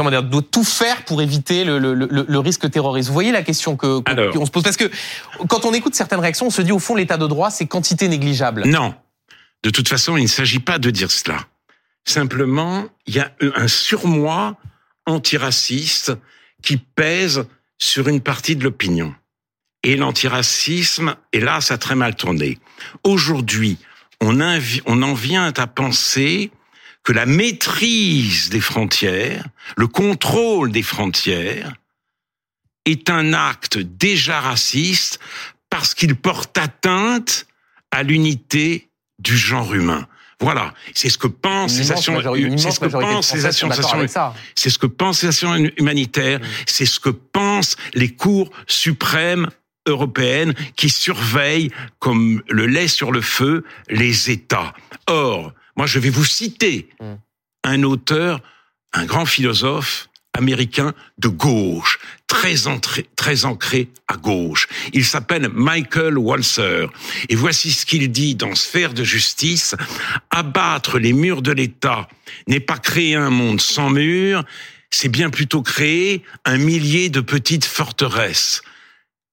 comment 0.00 0.10
dire, 0.10 0.22
doit 0.22 0.40
tout 0.40 0.64
faire 0.64 1.04
pour 1.04 1.20
éviter 1.20 1.62
le, 1.62 1.78
le, 1.78 1.92
le, 1.92 2.24
le 2.26 2.38
risque 2.38 2.70
terroriste. 2.70 3.08
Vous 3.08 3.14
voyez 3.14 3.32
la 3.32 3.42
question 3.42 3.76
que 3.76 4.00
qu'on 4.30 4.46
se 4.46 4.50
pose 4.50 4.62
parce 4.62 4.78
que 4.78 4.90
quand 5.46 5.66
on 5.66 5.74
écoute 5.74 5.94
certaines 5.94 6.20
réactions, 6.20 6.46
on 6.46 6.50
se 6.50 6.62
dit 6.62 6.72
au 6.72 6.78
fond 6.78 6.94
l'état 6.94 7.18
de 7.18 7.26
droit 7.26 7.50
c'est 7.50 7.66
quantité 7.66 8.08
négligeable. 8.08 8.64
Non. 8.66 8.94
De 9.62 9.68
toute 9.68 9.90
façon, 9.90 10.16
il 10.16 10.22
ne 10.22 10.28
s'agit 10.28 10.58
pas 10.58 10.78
de 10.78 10.88
dire 10.88 11.10
cela. 11.10 11.36
Simplement, 12.06 12.86
il 13.06 13.16
y 13.16 13.20
a 13.20 13.30
un 13.56 13.68
surmoi 13.68 14.56
antiraciste 15.04 16.12
qui 16.62 16.78
pèse 16.78 17.44
sur 17.76 18.08
une 18.08 18.22
partie 18.22 18.56
de 18.56 18.64
l'opinion. 18.64 19.14
Et 19.82 19.96
l'antiracisme, 19.96 21.14
ça 21.60 21.74
a 21.74 21.78
très 21.78 21.94
mal 21.94 22.16
tourné. 22.16 22.58
Aujourd'hui, 23.04 23.76
on 24.22 24.40
en 24.40 25.14
vient 25.14 25.52
à 25.54 25.66
penser 25.66 26.50
que 27.02 27.12
la 27.12 27.26
maîtrise 27.26 28.50
des 28.50 28.60
frontières, 28.60 29.44
le 29.76 29.86
contrôle 29.86 30.70
des 30.72 30.82
frontières, 30.82 31.72
est 32.84 33.10
un 33.10 33.32
acte 33.32 33.78
déjà 33.78 34.40
raciste 34.40 35.18
parce 35.70 35.94
qu'il 35.94 36.16
porte 36.16 36.56
atteinte 36.58 37.46
à 37.90 38.02
l'unité 38.02 38.88
du 39.18 39.36
genre 39.36 39.74
humain. 39.74 40.06
Voilà, 40.40 40.72
c'est 40.94 41.10
ce 41.10 41.18
que 41.18 41.26
pensent 41.26 41.78
les 41.78 41.90
une 42.42 42.58
c'est 42.58 42.70
ce 42.70 42.80
que 42.80 42.86
pensent 42.86 43.34
les 43.34 43.44
associations, 43.44 44.32
c'est 44.54 44.70
ce 44.70 44.78
que 44.78 44.86
pensent 44.86 45.22
les 45.22 45.28
associations 45.28 45.70
humanitaires, 45.76 46.40
Mm. 46.40 46.44
c'est 46.66 46.86
ce 46.86 46.98
que 46.98 47.10
pensent 47.10 47.76
les 47.92 48.08
cours 48.08 48.50
suprêmes 48.66 49.48
européennes 49.86 50.54
qui 50.76 50.88
surveillent 50.88 51.70
comme 51.98 52.42
le 52.48 52.66
lait 52.66 52.88
sur 52.88 53.12
le 53.12 53.20
feu 53.20 53.64
les 53.90 54.30
États. 54.30 54.72
Or, 55.06 55.52
moi 55.80 55.86
je 55.86 55.98
vais 55.98 56.10
vous 56.10 56.26
citer 56.26 56.90
Mm. 57.00 57.14
un 57.64 57.82
auteur 57.84 58.42
un 58.92 59.06
grand 59.06 59.24
philosophe 59.24 60.10
américain 60.34 60.92
de 61.16 61.28
gauche, 61.28 61.98
très, 62.26 62.66
entré, 62.66 63.06
très 63.16 63.46
ancré 63.46 63.88
à 64.06 64.18
gauche. 64.18 64.68
Il 64.92 65.06
s'appelle 65.06 65.48
Michael 65.48 66.18
Walzer. 66.18 66.92
Et 67.30 67.34
voici 67.34 67.72
ce 67.72 67.86
qu'il 67.86 68.12
dit 68.12 68.34
dans 68.34 68.54
Sphère 68.54 68.92
de 68.92 69.04
justice. 69.04 69.74
Abattre 70.28 70.98
les 70.98 71.14
murs 71.14 71.40
de 71.40 71.52
l'État 71.52 72.08
n'est 72.46 72.60
pas 72.60 72.76
créer 72.76 73.14
un 73.14 73.30
monde 73.30 73.62
sans 73.62 73.88
murs, 73.88 74.44
c'est 74.90 75.08
bien 75.08 75.30
plutôt 75.30 75.62
créer 75.62 76.22
un 76.44 76.58
millier 76.58 77.08
de 77.08 77.22
petites 77.22 77.64
forteresses. 77.64 78.60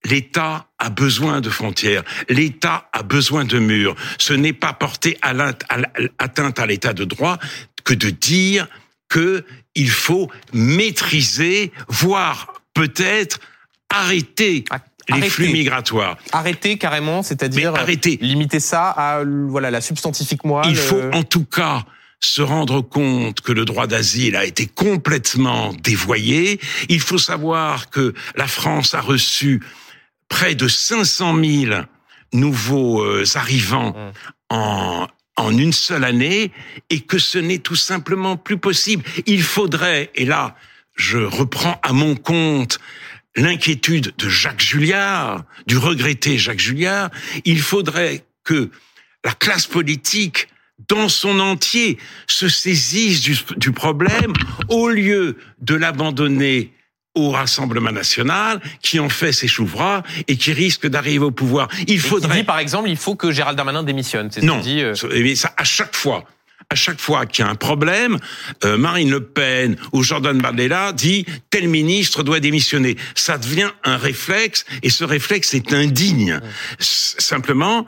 L'État 0.06 0.68
a 0.78 0.90
besoin 0.90 1.42
de 1.42 1.50
frontières, 1.50 2.04
l'État 2.30 2.90
a 2.94 3.04
besoin 3.04 3.46
de 3.46 3.60
murs. 3.60 3.96
Ce 4.18 4.34
n'est 4.34 4.54
pas 4.54 4.74
porter 4.74 5.18
à 5.22 5.34
atteinte 6.20 6.60
à 6.60 6.66
l'État 6.66 6.94
de 6.94 7.04
droit 7.04 7.38
que 7.84 7.94
de 7.94 8.10
dire 8.10 8.68
que 9.10 9.44
il 9.76 9.90
faut 9.90 10.30
maîtriser, 10.54 11.72
voire 11.88 12.54
peut-être 12.74 13.40
arrêter 13.90 14.66
les 15.10 15.30
flux 15.30 15.50
migratoires. 15.50 16.18
Arrêter 16.32 16.78
carrément, 16.78 17.24
c'est-à-dire 17.24 17.76
arrêter. 17.76 18.18
limiter 18.22 18.60
ça 18.60 18.90
à 18.90 19.24
voilà 19.24 19.72
la 19.72 19.82
substantifique 19.82 20.44
moelle. 20.44 20.70
Il 20.70 20.76
faut 20.76 21.02
en 21.14 21.24
tout 21.24 21.46
cas 21.46 21.86
se 22.20 22.42
rendre 22.42 22.82
compte 22.82 23.42
que 23.42 23.52
le 23.52 23.66
droit 23.66 23.88
d'asile 23.88 24.36
a 24.36 24.46
été 24.46 24.66
complètement 24.66 25.74
dévoyé. 25.84 26.60
Il 26.90 27.00
faut 27.00 27.20
savoir 27.20 27.90
que 27.90 28.14
la 28.36 28.48
France 28.48 28.94
a 28.96 29.02
reçu 29.02 29.62
près 30.30 30.56
de 30.56 30.68
500 30.68 31.44
000 31.44 31.82
nouveaux 32.34 33.04
euh, 33.04 33.24
arrivants 33.36 33.92
mmh. 33.92 34.12
en 34.50 35.08
en 35.38 35.56
une 35.56 35.72
seule 35.72 36.04
année 36.04 36.52
et 36.90 37.02
que 37.02 37.20
ce 37.20 37.38
n'est 37.38 37.60
tout 37.60 37.76
simplement 37.76 38.36
plus 38.36 38.58
possible. 38.58 39.04
Il 39.28 39.44
faudrait, 39.44 40.12
et 40.16 40.26
là, 40.26 40.56
je 40.96 41.20
reprends 41.20 41.80
à 41.84 41.94
mon 41.94 42.16
compte 42.16 42.80
l'inquiétude 43.36 44.14
de 44.18 44.30
Jacques 44.30 44.62
Julliard, 44.62 45.46
du 45.68 45.78
regretté 45.78 46.40
Jacques 46.40 46.60
Julliard, 46.60 47.12
il 47.46 47.62
faudrait 47.62 48.26
que 48.44 48.72
la 49.24 49.34
classe 49.34 49.68
politique 49.68 50.48
dans 50.90 51.08
son 51.08 51.40
entier 51.40 52.00
se 52.28 52.50
saisisse 52.50 53.22
du, 53.22 53.38
du 53.58 53.72
problème 53.72 54.34
au 54.70 54.90
lieu 54.90 55.38
de 55.60 55.76
l'abandonner 55.76 56.74
au 57.18 57.32
Rassemblement 57.32 57.92
national, 57.92 58.62
qui 58.82 59.00
en 59.00 59.10
fait 59.10 59.32
s'échouera 59.32 60.04
et 60.28 60.38
qui 60.38 60.54
risque 60.54 60.88
d'arriver 60.88 61.26
au 61.26 61.32
pouvoir. 61.32 61.68
Il 61.88 62.00
faudrait. 62.00 62.38
Dit, 62.38 62.44
par 62.44 62.60
exemple, 62.60 62.90
il 62.90 62.98
faut 62.98 63.16
que 63.16 63.32
Gérald 63.32 63.58
Darmanin 63.58 63.84
démissionne. 63.84 64.30
C'est 64.32 64.44
non. 64.44 64.60
Dit, 64.60 64.82
euh... 64.82 64.96
ça 65.36 65.54
à 65.58 65.64
chaque 65.64 65.96
fois. 65.96 66.24
À 66.70 66.76
chaque 66.76 67.00
fois 67.00 67.26
qu'il 67.26 67.46
y 67.46 67.48
a 67.48 67.52
un 67.52 67.56
problème, 67.56 68.18
euh, 68.66 68.78
Marine 68.78 69.10
Le 69.10 69.24
Pen 69.24 69.78
ou 69.94 70.04
Jordan 70.04 70.38
Bardella 70.38 70.92
dit 70.92 71.26
tel 71.50 71.70
ministre 71.70 72.24
doit 72.24 72.42
démissionner. 72.42 72.98
Ça 73.16 73.38
devient 73.38 73.70
un 73.86 73.96
réflexe 73.96 74.66
et 74.84 74.90
ce 74.90 75.06
réflexe 75.06 75.54
est 75.54 75.72
indigne. 75.72 76.42
Simplement, 76.78 77.88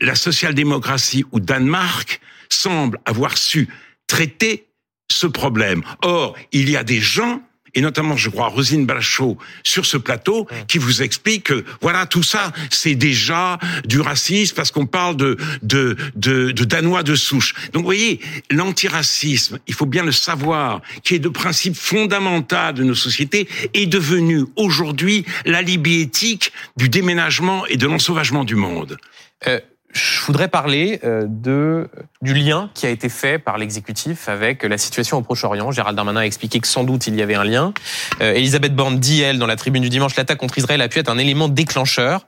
la 0.00 0.14
social-démocratie 0.14 1.26
ou 1.32 1.40
Danemark 1.40 2.22
semble 2.48 2.98
avoir 3.04 3.36
su 3.36 3.68
traiter 4.06 4.68
ce 5.10 5.26
problème. 5.26 5.82
Or, 6.02 6.34
il 6.50 6.70
y 6.70 6.78
a 6.78 6.84
des 6.84 7.00
gens 7.00 7.42
et 7.74 7.80
notamment, 7.80 8.16
je 8.16 8.28
crois, 8.28 8.48
Rosine 8.48 8.86
Balachot 8.86 9.38
sur 9.62 9.86
ce 9.86 9.96
plateau, 9.96 10.46
qui 10.68 10.78
vous 10.78 11.02
explique 11.02 11.44
que 11.44 11.64
voilà 11.80 12.06
tout 12.06 12.22
ça, 12.22 12.52
c'est 12.70 12.94
déjà 12.94 13.58
du 13.84 14.00
racisme 14.00 14.54
parce 14.54 14.70
qu'on 14.70 14.86
parle 14.86 15.16
de, 15.16 15.36
de 15.62 15.96
de, 16.14 16.52
de 16.52 16.64
danois 16.64 17.02
de 17.02 17.14
souche. 17.14 17.54
Donc, 17.72 17.82
vous 17.82 17.86
voyez, 17.86 18.20
l'antiracisme, 18.50 19.58
il 19.66 19.74
faut 19.74 19.86
bien 19.86 20.04
le 20.04 20.12
savoir, 20.12 20.80
qui 21.02 21.14
est 21.14 21.18
de 21.18 21.28
principe 21.28 21.76
fondamental 21.76 22.74
de 22.74 22.84
nos 22.84 22.94
sociétés, 22.94 23.48
est 23.74 23.86
devenu 23.86 24.44
aujourd'hui 24.56 25.24
l'alibi 25.44 26.00
éthique 26.00 26.52
du 26.76 26.88
déménagement 26.88 27.66
et 27.66 27.76
de 27.76 27.86
l'ensauvagement 27.86 28.44
du 28.44 28.54
monde. 28.54 28.98
Euh, 29.46 29.60
je 29.92 30.24
voudrais 30.24 30.48
parler 30.48 31.00
euh, 31.04 31.24
de 31.28 31.88
du 32.22 32.32
lien 32.34 32.70
qui 32.74 32.86
a 32.86 32.90
été 32.90 33.08
fait 33.08 33.38
par 33.38 33.58
l'exécutif 33.58 34.28
avec 34.28 34.62
la 34.62 34.78
situation 34.78 35.18
au 35.18 35.22
Proche-Orient. 35.22 35.70
Gérald 35.70 35.96
Darmanin 35.96 36.20
a 36.20 36.26
expliqué 36.26 36.60
que 36.60 36.66
sans 36.66 36.84
doute 36.84 37.06
il 37.06 37.14
y 37.14 37.22
avait 37.22 37.34
un 37.34 37.44
lien. 37.44 37.74
Euh, 38.20 38.32
Elisabeth 38.32 38.74
Borne 38.74 38.98
dit, 38.98 39.20
elle, 39.20 39.38
dans 39.38 39.46
la 39.46 39.56
tribune 39.56 39.82
du 39.82 39.90
dimanche, 39.90 40.16
l'attaque 40.16 40.38
contre 40.38 40.56
Israël 40.56 40.80
a 40.80 40.88
pu 40.88 40.98
être 40.98 41.10
un 41.10 41.18
élément 41.18 41.48
déclencheur. 41.48 42.24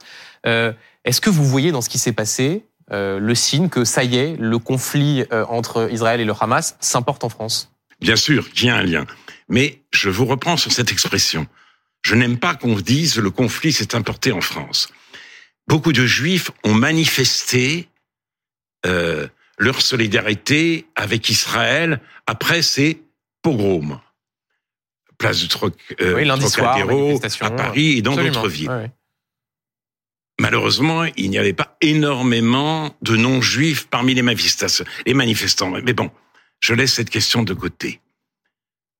Euh, 0.46 0.72
est-ce 1.04 1.20
que 1.20 1.30
vous 1.30 1.44
voyez 1.44 1.72
dans 1.72 1.80
ce 1.80 1.88
qui 1.88 1.98
s'est 1.98 2.12
passé 2.12 2.64
le 2.90 3.34
signe 3.34 3.70
que 3.70 3.84
ça 3.84 4.04
y 4.04 4.16
est, 4.16 4.36
le 4.38 4.58
conflit 4.58 5.24
entre 5.48 5.88
Israël 5.90 6.20
et 6.20 6.24
le 6.24 6.34
Hamas 6.38 6.76
s'importe 6.80 7.24
en 7.24 7.30
France? 7.30 7.72
Bien 8.00 8.14
sûr 8.14 8.50
qu'il 8.50 8.66
y 8.66 8.70
a 8.70 8.76
un 8.76 8.82
lien. 8.82 9.06
Mais 9.48 9.80
je 9.90 10.10
vous 10.10 10.26
reprends 10.26 10.58
sur 10.58 10.70
cette 10.70 10.92
expression. 10.92 11.46
Je 12.02 12.14
n'aime 12.14 12.38
pas 12.38 12.54
qu'on 12.54 12.76
dise 12.76 13.16
le 13.16 13.30
conflit 13.30 13.72
s'est 13.72 13.94
importé 13.94 14.32
en 14.32 14.42
France 14.42 14.90
beaucoup 15.66 15.92
de 15.92 16.06
juifs 16.06 16.50
ont 16.64 16.74
manifesté 16.74 17.88
euh, 18.86 19.26
leur 19.58 19.80
solidarité 19.80 20.86
avec 20.94 21.28
Israël 21.30 22.00
après 22.26 22.62
ces 22.62 23.02
pogroms. 23.42 24.00
Place 25.18 25.40
du 25.40 25.48
Troc, 25.48 25.74
euh, 26.00 26.36
Trocadéro, 26.38 27.20
à 27.40 27.50
Paris 27.50 27.98
et 27.98 28.02
dans 28.02 28.16
d'autres 28.16 28.48
villes. 28.48 28.90
Malheureusement, 30.40 31.04
il 31.16 31.30
n'y 31.30 31.38
avait 31.38 31.52
pas 31.52 31.76
énormément 31.80 32.96
de 33.02 33.16
non-juifs 33.16 33.86
parmi 33.86 34.14
les 34.14 34.22
manifestants. 34.22 34.84
Les 35.06 35.14
manifestants. 35.14 35.70
Mais 35.70 35.92
bon, 35.92 36.10
je 36.60 36.74
laisse 36.74 36.94
cette 36.94 37.10
question 37.10 37.44
de 37.44 37.54
côté. 37.54 38.00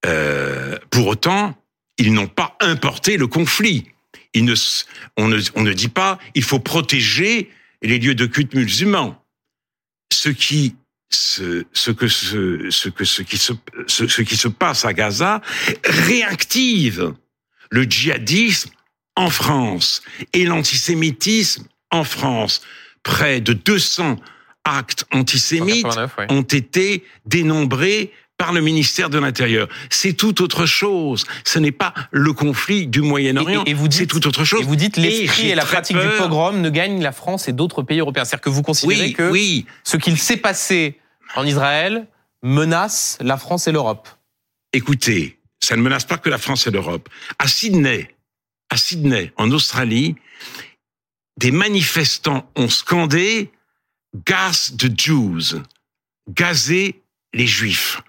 Euh, 0.07 0.79
pour 0.91 1.09
autant, 1.09 1.57
ils 1.99 2.13
n'ont 2.13 2.29
pas 2.29 2.57
importé 2.61 3.17
le 3.17 3.27
conflit 3.27 3.89
ne, 4.35 4.55
on, 5.17 5.29
ne, 5.29 5.41
on 5.55 5.63
ne 5.63 5.73
dit 5.73 5.89
pas 5.89 6.19
il 6.35 6.43
faut 6.43 6.61
protéger 6.61 7.51
les 7.83 7.99
lieux 7.99 8.15
de 8.15 8.27
culte 8.27 8.55
musulmans. 8.55 9.23
Ce 10.13 10.29
qui 10.29 10.77
ce, 11.11 11.65
ce 11.73 11.91
que 11.91 12.09
ce, 12.09 12.71
ce 12.71 12.89
que 12.89 13.05
ce 13.05 13.23
qui 13.23 13.39
se 13.39 13.53
ce, 13.87 14.09
ce 14.09 14.23
qui 14.23 14.37
se 14.37 14.49
passe 14.49 14.85
à 14.85 14.93
Gaza 14.93 15.41
réactive 15.85 17.15
le 17.71 17.85
djihadisme 17.85 18.71
en 19.17 19.31
France 19.31 20.03
et 20.33 20.45
l'antisémitisme 20.45 21.67
en 21.91 22.05
France. 22.05 22.63
Près 23.03 23.41
de 23.41 23.53
200 23.53 24.17
actes 24.65 25.05
antisémites 25.13 25.87
ont 26.31 26.43
été 26.43 27.05
dénombrés 27.27 28.13
par 28.37 28.53
le 28.53 28.61
ministère 28.61 29.11
de 29.11 29.19
l'Intérieur. 29.19 29.69
C'est 29.91 30.13
tout 30.15 30.43
autre 30.43 30.67
chose. 30.67 31.25
Ce 31.45 31.59
n'est 31.59 31.73
pas 31.73 31.95
le 32.11 32.33
conflit 32.33 32.87
du 32.87 33.01
Moyen-Orient. 33.01 33.65
Et, 33.67 33.75
vous 33.75 33.89
dites, 33.89 34.01
c'est 34.01 34.07
tout 34.07 34.27
autre 34.27 34.45
chose. 34.45 34.61
Et 34.61 34.65
vous 34.65 34.77
dites 34.77 34.97
l'esprit 34.97 35.51
et, 35.51 35.55
la 35.55 35.65
pratique 35.65 35.97
du 35.97 36.09
pogrom 36.19 36.61
ne 36.61 36.71
gagnent 36.71 37.03
la 37.03 37.13
France 37.13 37.49
et 37.49 37.53
d'autres 37.53 37.83
pays 37.83 38.01
européens. 38.01 38.25
C'est-à-dire 38.25 38.43
que 38.43 38.51
vous 38.51 38.63
considérez 38.63 39.13
que 39.13 39.33
ce 39.85 39.97
qu'il 39.97 40.19
s'est 40.19 40.37
passé 40.37 40.99
en 41.37 41.47
Israël 41.47 42.07
menace 42.43 43.19
la 43.21 43.37
France 43.37 43.69
et 43.69 43.73
l'Europe. 43.73 44.09
Écoutez, 44.73 45.39
ça 45.61 45.77
ne 45.77 45.83
menace 45.83 46.05
pas 46.05 46.19
que 46.19 46.29
la 46.29 46.39
France 46.39 46.67
et 46.67 46.71
l'Europe. 46.71 47.09
À 47.39 47.49
Sydney, 47.49 48.15
à 48.69 48.77
Sydney, 48.77 49.33
en 49.37 49.51
Australie, 49.51 50.17
des 51.39 51.51
manifestants 51.51 52.51
ont 52.57 52.69
scandé 52.69 53.51
Gas 54.27 54.73
the 54.79 54.99
Jews, 54.99 55.63
gazer 56.29 57.01
les 57.33 57.47
Juifs. 57.47 58.01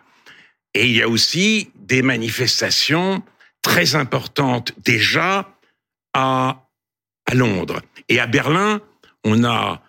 Et 0.75 0.85
il 0.85 0.91
y 0.91 1.01
a 1.01 1.07
aussi 1.07 1.71
des 1.75 2.01
manifestations 2.01 3.23
très 3.61 3.95
importantes 3.95 4.73
déjà 4.83 5.57
à, 6.13 6.67
à 7.25 7.33
Londres. 7.33 7.81
Et 8.09 8.19
à 8.19 8.27
Berlin, 8.27 8.81
on 9.23 9.43
a 9.43 9.81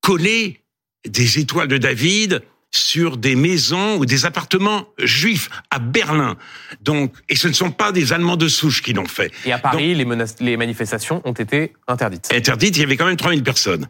collé 0.00 0.62
des 1.06 1.40
étoiles 1.40 1.68
de 1.68 1.76
David 1.76 2.42
sur 2.70 3.16
des 3.16 3.34
maisons 3.34 3.96
ou 3.96 4.06
des 4.06 4.26
appartements 4.26 4.88
juifs 4.98 5.50
à 5.70 5.78
Berlin. 5.78 6.36
Donc, 6.80 7.14
et 7.28 7.34
ce 7.34 7.48
ne 7.48 7.52
sont 7.52 7.72
pas 7.72 7.92
des 7.92 8.12
Allemands 8.12 8.36
de 8.36 8.46
souche 8.48 8.82
qui 8.82 8.92
l'ont 8.92 9.06
fait. 9.06 9.32
Et 9.44 9.52
à 9.52 9.58
Paris, 9.58 9.94
les, 9.94 10.06
les, 10.40 10.56
manifestations 10.56 11.20
ont 11.24 11.32
été 11.32 11.72
interdites. 11.88 12.28
Interdites, 12.32 12.76
il 12.76 12.80
y 12.80 12.84
avait 12.84 12.96
quand 12.96 13.06
même 13.06 13.16
3000 13.16 13.42
personnes. 13.42 13.88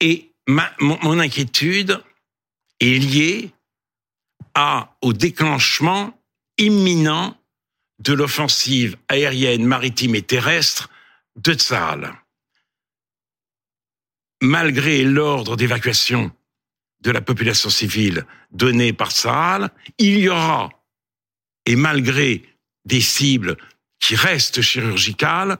Et 0.00 0.30
ma, 0.46 0.70
mon, 0.80 0.98
mon 1.02 1.18
inquiétude 1.18 2.00
est 2.80 2.98
liée 2.98 3.50
à, 4.54 4.96
au 5.02 5.12
déclenchement 5.12 6.18
imminent 6.58 7.36
de 8.00 8.12
l'offensive 8.12 8.96
aérienne, 9.08 9.64
maritime 9.64 10.14
et 10.14 10.22
terrestre 10.22 10.90
de 11.36 11.54
Tsahal. 11.54 12.14
Malgré 14.42 15.04
l'ordre 15.04 15.56
d'évacuation 15.56 16.32
de 17.02 17.10
la 17.10 17.20
population 17.20 17.70
civile 17.70 18.26
donné 18.50 18.92
par 18.92 19.10
Tsahal, 19.10 19.70
il 19.98 20.18
y 20.18 20.28
aura, 20.28 20.70
et 21.66 21.76
malgré 21.76 22.42
des 22.84 23.00
cibles 23.00 23.56
qui 23.98 24.16
restent 24.16 24.62
chirurgicales, 24.62 25.58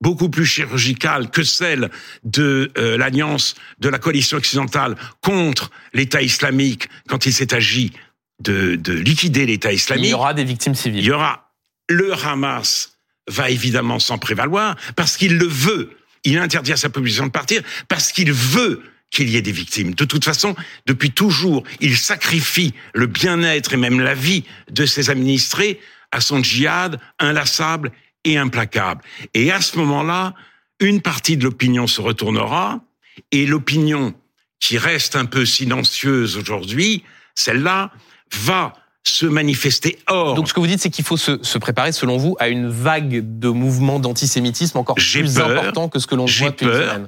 beaucoup 0.00 0.28
plus 0.30 0.46
chirurgicales 0.46 1.30
que 1.30 1.42
celles 1.42 1.90
de 2.24 2.70
euh, 2.78 2.96
l'alliance 2.96 3.54
de 3.78 3.88
la 3.88 3.98
coalition 3.98 4.38
occidentale 4.38 4.96
contre 5.20 5.70
l'État 5.92 6.22
islamique 6.22 6.88
quand 7.08 7.26
il 7.26 7.32
s'est 7.32 7.54
agi 7.54 7.92
de, 8.40 8.76
de 8.76 8.92
liquider 8.92 9.46
l'État 9.46 9.72
islamique. 9.72 10.06
Il 10.06 10.10
y 10.10 10.14
aura 10.14 10.34
des 10.34 10.44
victimes 10.44 10.74
civiles. 10.74 11.00
Il 11.00 11.06
y 11.06 11.12
aura 11.12 11.50
le 11.88 12.12
Hamas 12.12 12.96
va 13.28 13.50
évidemment 13.50 13.98
s'en 13.98 14.18
prévaloir 14.18 14.76
parce 14.96 15.16
qu'il 15.16 15.36
le 15.36 15.46
veut. 15.46 15.90
Il 16.24 16.38
interdit 16.38 16.72
à 16.72 16.76
sa 16.76 16.90
population 16.90 17.26
de 17.26 17.30
partir 17.30 17.62
parce 17.88 18.12
qu'il 18.12 18.32
veut 18.32 18.82
qu'il 19.10 19.28
y 19.28 19.36
ait 19.36 19.42
des 19.42 19.52
victimes. 19.52 19.94
De 19.94 20.04
toute 20.04 20.24
façon, 20.24 20.54
depuis 20.86 21.10
toujours, 21.10 21.64
il 21.80 21.96
sacrifie 21.96 22.74
le 22.94 23.06
bien-être 23.06 23.72
et 23.74 23.76
même 23.76 24.00
la 24.00 24.14
vie 24.14 24.44
de 24.70 24.86
ses 24.86 25.10
administrés 25.10 25.80
à 26.12 26.20
son 26.20 26.42
djihad 26.42 27.00
inlassable 27.18 27.90
et 28.24 28.38
implacable. 28.38 29.02
Et 29.34 29.50
à 29.50 29.60
ce 29.60 29.78
moment-là, 29.78 30.34
une 30.78 31.00
partie 31.00 31.36
de 31.36 31.44
l'opinion 31.44 31.86
se 31.86 32.00
retournera 32.00 32.84
et 33.32 33.46
l'opinion 33.46 34.14
qui 34.60 34.78
reste 34.78 35.16
un 35.16 35.24
peu 35.24 35.44
silencieuse 35.44 36.36
aujourd'hui, 36.36 37.02
celle-là 37.34 37.90
va 38.32 38.72
se 39.02 39.26
manifester. 39.26 39.98
Or, 40.08 40.34
donc 40.34 40.48
ce 40.48 40.54
que 40.54 40.60
vous 40.60 40.66
dites, 40.66 40.80
c'est 40.80 40.90
qu'il 40.90 41.04
faut 41.04 41.16
se, 41.16 41.42
se, 41.42 41.58
préparer, 41.58 41.92
selon 41.92 42.16
vous, 42.16 42.36
à 42.38 42.48
une 42.48 42.68
vague 42.68 43.38
de 43.38 43.48
mouvements 43.48 43.98
d'antisémitisme 43.98 44.78
encore 44.78 44.96
plus 44.96 45.38
important 45.38 45.88
que 45.88 45.98
ce 45.98 46.06
que 46.06 46.14
l'on 46.14 46.26
voit 46.26 46.50
depuis 46.50 46.66
peur, 46.66 47.00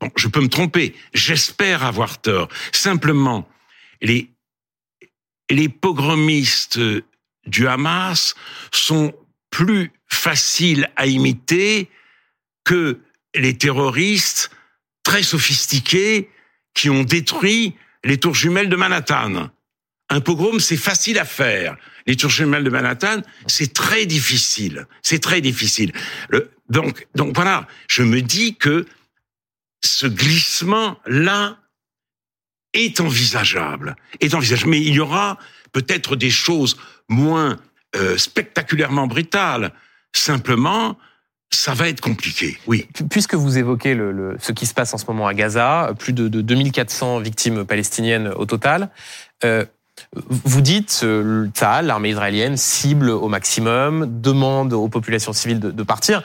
bon, 0.00 0.10
Je 0.16 0.28
peux 0.28 0.40
me 0.40 0.48
tromper. 0.48 0.94
J'espère 1.14 1.84
avoir 1.84 2.20
tort. 2.20 2.48
Simplement, 2.72 3.46
les 4.02 4.30
les 5.50 5.68
pogromistes 5.68 6.78
du 7.46 7.66
Hamas 7.66 8.34
sont 8.72 9.12
plus 9.50 9.92
faciles 10.06 10.88
à 10.96 11.06
imiter 11.06 11.90
que 12.64 13.00
les 13.34 13.56
terroristes 13.58 14.50
très 15.02 15.22
sophistiqués 15.22 16.30
qui 16.74 16.88
ont 16.88 17.02
détruit 17.02 17.74
les 18.04 18.18
tours 18.18 18.34
jumelles 18.34 18.68
de 18.68 18.76
Manhattan. 18.76 19.50
Un 20.08 20.20
pogrom, 20.20 20.58
c'est 20.58 20.76
facile 20.76 21.18
à 21.18 21.24
faire. 21.24 21.76
Les 22.06 22.16
tours 22.16 22.30
jumelles 22.30 22.64
de 22.64 22.70
Manhattan, 22.70 23.22
c'est 23.46 23.72
très 23.72 24.06
difficile. 24.06 24.86
C'est 25.02 25.20
très 25.20 25.40
difficile. 25.40 25.92
donc, 26.68 27.06
donc 27.14 27.34
voilà, 27.34 27.66
je 27.88 28.02
me 28.02 28.20
dis 28.20 28.56
que 28.56 28.86
ce 29.84 30.06
glissement-là 30.06 31.58
est 32.72 33.00
envisageable. 33.00 33.96
Est 34.20 34.34
envisageable. 34.34 34.70
Mais 34.70 34.80
il 34.80 34.94
y 34.94 35.00
aura 35.00 35.38
peut-être 35.72 36.16
des 36.16 36.30
choses 36.30 36.76
moins 37.08 37.58
euh, 37.96 38.16
spectaculairement 38.16 39.06
brutales. 39.06 39.72
Simplement, 40.12 40.98
ça 41.52 41.74
va 41.74 41.88
être 41.88 42.00
compliqué, 42.00 42.58
oui. 42.66 42.86
Puisque 43.10 43.34
vous 43.34 43.58
évoquez 43.58 43.98
ce 44.38 44.52
qui 44.52 44.66
se 44.66 44.74
passe 44.74 44.94
en 44.94 44.98
ce 44.98 45.06
moment 45.06 45.26
à 45.26 45.34
Gaza, 45.34 45.92
plus 45.98 46.12
de, 46.12 46.28
de 46.28 46.40
2400 46.40 47.18
victimes 47.18 47.64
palestiniennes 47.64 48.28
au 48.28 48.46
total, 48.46 48.88
euh, 49.44 49.64
vous 50.12 50.60
dites, 50.60 51.00
euh, 51.04 51.48
l'armée 51.82 52.10
israélienne, 52.10 52.56
cible 52.56 53.10
au 53.10 53.28
maximum, 53.28 54.20
demande 54.20 54.72
aux 54.72 54.88
populations 54.88 55.32
civiles 55.32 55.60
de, 55.60 55.82
partir. 55.82 56.22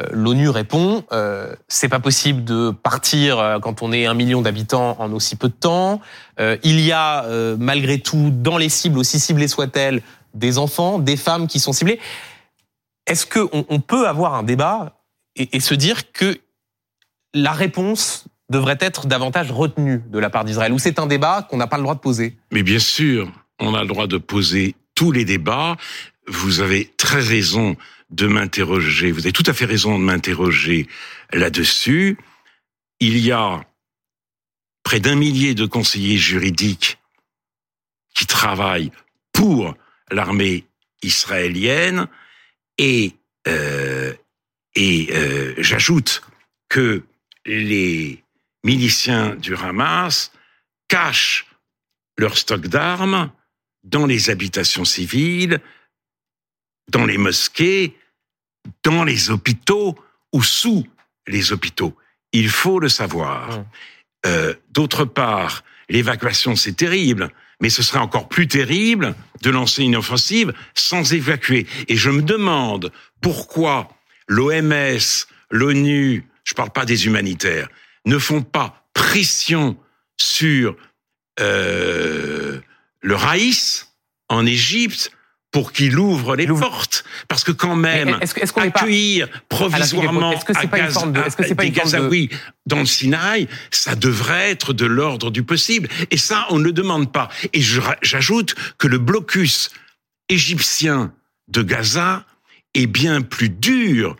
Euh, 0.00 0.06
L'ONU 0.12 0.48
répond, 0.48 1.04
euh, 1.12 1.54
c'est 1.68 1.88
pas 1.88 2.00
possible 2.00 2.44
de 2.44 2.70
partir 2.70 3.58
quand 3.62 3.82
on 3.82 3.92
est 3.92 4.06
un 4.06 4.14
million 4.14 4.42
d'habitants 4.42 4.96
en 4.98 5.12
aussi 5.12 5.36
peu 5.36 5.48
de 5.48 5.54
temps. 5.54 6.00
il 6.38 6.80
y 6.80 6.92
a 6.92 7.24
malgré 7.58 7.98
tout 7.98 8.30
dans 8.32 8.58
les 8.58 8.68
cibles, 8.68 8.98
aussi 8.98 9.20
ciblées 9.20 9.48
soient-elles, 9.48 10.02
des 10.34 10.58
enfants, 10.58 10.98
des 10.98 11.16
femmes 11.16 11.46
qui 11.46 11.60
sont 11.60 11.72
ciblées. 11.72 12.00
Est-ce 13.10 13.26
qu'on 13.26 13.66
on 13.68 13.80
peut 13.80 14.06
avoir 14.06 14.34
un 14.34 14.44
débat 14.44 15.02
et, 15.34 15.56
et 15.56 15.58
se 15.58 15.74
dire 15.74 16.12
que 16.12 16.38
la 17.34 17.50
réponse 17.50 18.26
devrait 18.50 18.78
être 18.78 19.08
davantage 19.08 19.50
retenu 19.50 20.00
de 20.06 20.18
la 20.20 20.30
part 20.30 20.44
d'Israël 20.44 20.72
Ou 20.72 20.78
c'est 20.78 21.00
un 21.00 21.08
débat 21.08 21.42
qu'on 21.42 21.56
n'a 21.56 21.66
pas 21.66 21.76
le 21.76 21.82
droit 21.82 21.96
de 21.96 22.00
poser? 22.00 22.36
Mais 22.52 22.62
bien 22.62 22.78
sûr, 22.78 23.28
on 23.58 23.74
a 23.74 23.82
le 23.82 23.88
droit 23.88 24.06
de 24.06 24.16
poser 24.16 24.76
tous 24.94 25.10
les 25.10 25.24
débats. 25.24 25.76
Vous 26.28 26.60
avez 26.60 26.94
très 26.98 27.20
raison 27.20 27.76
de 28.10 28.28
m'interroger, 28.28 29.10
vous 29.10 29.20
avez 29.20 29.32
tout 29.32 29.44
à 29.46 29.54
fait 29.54 29.64
raison 29.64 29.98
de 29.98 30.04
m'interroger 30.04 30.86
là-dessus. 31.32 32.16
Il 33.00 33.18
y 33.18 33.32
a 33.32 33.64
près 34.84 35.00
d'un 35.00 35.16
millier 35.16 35.54
de 35.54 35.66
conseillers 35.66 36.16
juridiques 36.16 36.98
qui 38.14 38.26
travaillent 38.26 38.92
pour 39.32 39.74
l'armée 40.12 40.64
israélienne 41.02 42.06
et 42.80 43.12
euh, 43.46 44.14
et 44.74 45.08
euh, 45.12 45.54
j'ajoute 45.58 46.22
que 46.68 47.02
les 47.44 48.24
miliciens 48.64 49.36
du 49.36 49.54
Hamas 49.54 50.32
cachent 50.88 51.46
leur 52.16 52.38
stock 52.38 52.66
d'armes 52.66 53.30
dans 53.84 54.06
les 54.06 54.30
habitations 54.30 54.84
civiles, 54.84 55.60
dans 56.88 57.04
les 57.04 57.18
mosquées, 57.18 57.96
dans 58.82 59.04
les 59.04 59.30
hôpitaux 59.30 59.98
ou 60.32 60.42
sous 60.42 60.86
les 61.26 61.52
hôpitaux. 61.52 61.96
Il 62.32 62.48
faut 62.48 62.78
le 62.78 62.88
savoir. 62.88 63.58
Mmh. 63.58 63.64
Euh, 64.26 64.54
D'autre 64.70 65.04
part, 65.04 65.64
l'évacuation, 65.88 66.56
c'est 66.56 66.76
terrible, 66.76 67.30
mais 67.60 67.70
ce 67.70 67.82
serait 67.82 67.98
encore 67.98 68.28
plus 68.28 68.48
terrible 68.48 69.14
de 69.42 69.50
lancer 69.50 69.82
une 69.84 69.96
offensive 69.96 70.52
sans 70.74 71.12
évacuer. 71.12 71.66
Et 71.88 71.96
je 71.96 72.10
me 72.10 72.22
demande 72.22 72.92
pourquoi 73.20 73.88
l'OMS, 74.26 75.26
l'ONU, 75.50 76.26
je 76.44 76.52
ne 76.52 76.56
parle 76.56 76.70
pas 76.70 76.84
des 76.84 77.06
humanitaires, 77.06 77.68
ne 78.06 78.18
font 78.18 78.42
pas 78.42 78.86
pression 78.94 79.76
sur 80.16 80.76
euh, 81.38 82.60
le 83.02 83.14
Raïs 83.14 83.92
en 84.28 84.46
Égypte 84.46 85.12
pour 85.50 85.72
qu'il 85.72 85.98
ouvre 85.98 86.36
les 86.36 86.46
portes. 86.46 87.04
Parce 87.28 87.44
que 87.44 87.52
quand 87.52 87.76
même, 87.76 88.18
accueillir 88.56 89.28
provisoirement 89.48 90.32
est-ce 90.32 90.44
que 90.44 90.52
c'est 90.58 90.68
pas 90.68 90.78
une 90.78 90.90
forme 90.90 91.12
de, 91.12 91.20
est-ce 91.20 91.36
que 91.36 91.46
c'est 91.46 91.54
pas 91.54 91.64
une 91.64 91.72
Gazaouis 91.72 92.30
dans 92.66 92.78
le 92.78 92.86
Sinaï, 92.86 93.48
ça 93.70 93.96
devrait 93.96 94.50
être 94.50 94.72
de 94.72 94.86
l'ordre 94.86 95.30
du 95.30 95.42
possible. 95.42 95.88
Et 96.10 96.16
ça, 96.16 96.46
on 96.50 96.58
ne 96.58 96.70
demande 96.70 97.12
pas. 97.12 97.28
Et 97.52 97.60
j'ajoute 97.60 98.54
que 98.78 98.86
le 98.86 98.98
blocus 98.98 99.70
égyptien 100.28 101.12
de 101.48 101.62
Gaza 101.62 102.24
est 102.74 102.86
bien 102.86 103.22
plus 103.22 103.48
dur 103.48 104.16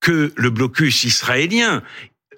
que 0.00 0.32
le 0.36 0.50
blocus 0.50 1.04
israélien. 1.04 1.82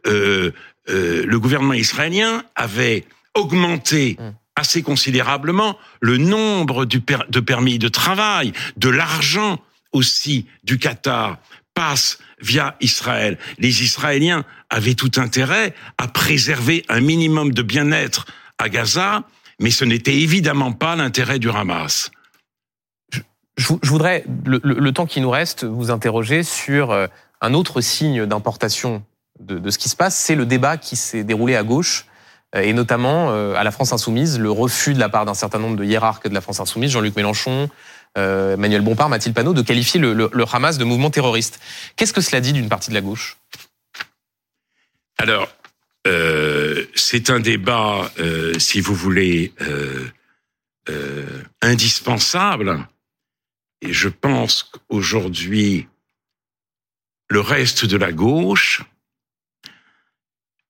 Euh, 0.06 0.52
euh, 0.88 1.24
le 1.26 1.40
gouvernement 1.40 1.72
israélien 1.72 2.44
avait 2.54 3.04
augmenté 3.34 4.16
hum. 4.18 4.34
Assez 4.56 4.82
considérablement 4.82 5.78
le 6.00 6.16
nombre 6.16 6.86
de 6.86 7.40
permis 7.40 7.78
de 7.78 7.88
travail, 7.88 8.52
de 8.76 8.88
l'argent 8.88 9.60
aussi 9.92 10.46
du 10.64 10.78
Qatar 10.78 11.38
passe 11.74 12.18
via 12.40 12.76
Israël. 12.80 13.38
Les 13.58 13.82
Israéliens 13.82 14.44
avaient 14.70 14.94
tout 14.94 15.12
intérêt 15.16 15.74
à 15.98 16.08
préserver 16.08 16.84
un 16.88 17.00
minimum 17.00 17.52
de 17.52 17.62
bien-être 17.62 18.26
à 18.58 18.68
Gaza, 18.68 19.24
mais 19.60 19.70
ce 19.70 19.84
n'était 19.84 20.16
évidemment 20.16 20.72
pas 20.72 20.96
l'intérêt 20.96 21.38
du 21.38 21.50
Hamas. 21.50 22.10
Je, 23.56 23.66
voudrais, 23.84 24.24
le, 24.44 24.90
temps 24.90 25.06
qui 25.06 25.20
nous 25.20 25.30
reste, 25.30 25.64
vous 25.64 25.90
interroger 25.90 26.42
sur 26.42 26.90
euh, 26.90 27.06
un 27.40 27.54
autre 27.54 27.80
signe 27.80 28.26
d'importation 28.26 29.02
de, 29.40 29.70
ce 29.70 29.78
qui 29.78 29.88
se 29.88 29.96
passe, 29.96 30.16
c'est 30.16 30.34
le 30.34 30.44
débat 30.44 30.76
qui 30.76 30.96
s'est 30.96 31.24
déroulé 31.24 31.56
à 31.56 31.62
gauche 31.62 32.06
et 32.62 32.72
notamment 32.72 33.30
euh, 33.30 33.54
à 33.54 33.64
la 33.64 33.70
France 33.70 33.92
insoumise, 33.92 34.38
le 34.38 34.50
refus 34.50 34.94
de 34.94 34.98
la 34.98 35.08
part 35.08 35.24
d'un 35.24 35.34
certain 35.34 35.58
nombre 35.58 35.76
de 35.76 35.84
hiérarques 35.84 36.28
de 36.28 36.34
la 36.34 36.40
France 36.40 36.60
insoumise, 36.60 36.90
Jean-Luc 36.90 37.16
Mélenchon, 37.16 37.68
euh, 38.16 38.54
Emmanuel 38.54 38.82
Bompard, 38.82 39.08
Mathilde 39.08 39.34
Panot, 39.34 39.52
de 39.52 39.62
qualifier 39.62 40.00
le, 40.00 40.30
Hamas 40.52 40.78
de 40.78 40.84
mouvement 40.84 41.10
terroriste. 41.10 41.60
Qu'est-ce 41.96 42.12
que 42.12 42.20
cela 42.20 42.40
dit 42.40 42.52
d'une 42.52 42.68
partie 42.68 42.90
de 42.90 42.94
la 42.94 43.00
gauche? 43.00 43.36
Alors, 45.18 45.48
c'est 46.94 47.30
un 47.30 47.40
débat, 47.40 48.10
si 48.58 48.80
vous 48.80 48.94
voulez, 48.94 49.52
indispensable. 51.62 52.86
Et 53.82 53.92
je 53.92 54.08
pense 54.08 54.62
qu'aujourd'hui, 54.62 55.88
le 57.28 57.40
reste 57.40 57.84
de 57.84 57.96
la 57.96 58.12
gauche 58.12 58.82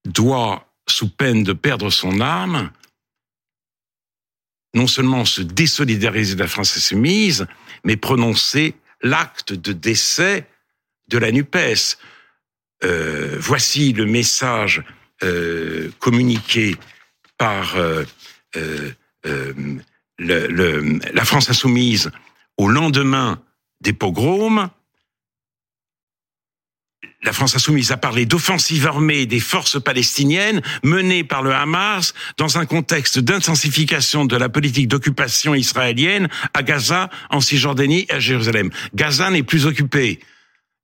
doit, 0.04 0.66
sous 0.88 1.08
peine 1.08 1.42
de 1.42 1.52
perdre 1.52 1.90
son 1.90 2.20
âme, 2.20 2.70
non 4.74 4.86
seulement 4.86 5.24
se 5.24 5.42
désolidariser 5.42 6.34
de 6.34 6.40
la 6.40 6.48
France 6.48 6.76
insoumise, 6.76 7.46
mais 7.84 7.96
prononcer 7.96 8.74
l'acte 9.02 9.52
de 9.52 9.72
décès 9.72 10.46
de 11.08 11.18
la 11.18 11.32
NUPES. 11.32 11.98
Euh, 12.84 13.36
voici 13.38 13.92
le 13.92 14.04
message 14.04 14.84
euh, 15.22 15.90
communiqué 15.98 16.76
par 17.38 17.76
euh, 17.76 18.04
la 20.18 21.24
France 21.24 21.48
insoumise 21.48 22.10
au 22.58 22.68
lendemain 22.68 23.42
des 23.80 23.92
pogroms 23.92 24.70
la 27.26 27.32
France 27.32 27.56
insoumise 27.56 27.90
a 27.92 27.96
parlé 27.96 28.24
d'offensive 28.24 28.86
armée 28.86 29.26
des 29.26 29.40
forces 29.40 29.82
palestiniennes 29.82 30.62
menées 30.84 31.24
par 31.24 31.42
le 31.42 31.52
Hamas 31.52 32.14
dans 32.38 32.56
un 32.56 32.66
contexte 32.66 33.18
d'intensification 33.18 34.24
de 34.24 34.36
la 34.36 34.48
politique 34.48 34.86
d'occupation 34.88 35.54
israélienne 35.54 36.28
à 36.54 36.62
Gaza, 36.62 37.10
en 37.30 37.40
Cisjordanie 37.40 38.06
et 38.08 38.12
à 38.14 38.20
Jérusalem. 38.20 38.70
Gaza 38.94 39.30
n'est 39.30 39.42
plus 39.42 39.66
occupé. 39.66 40.20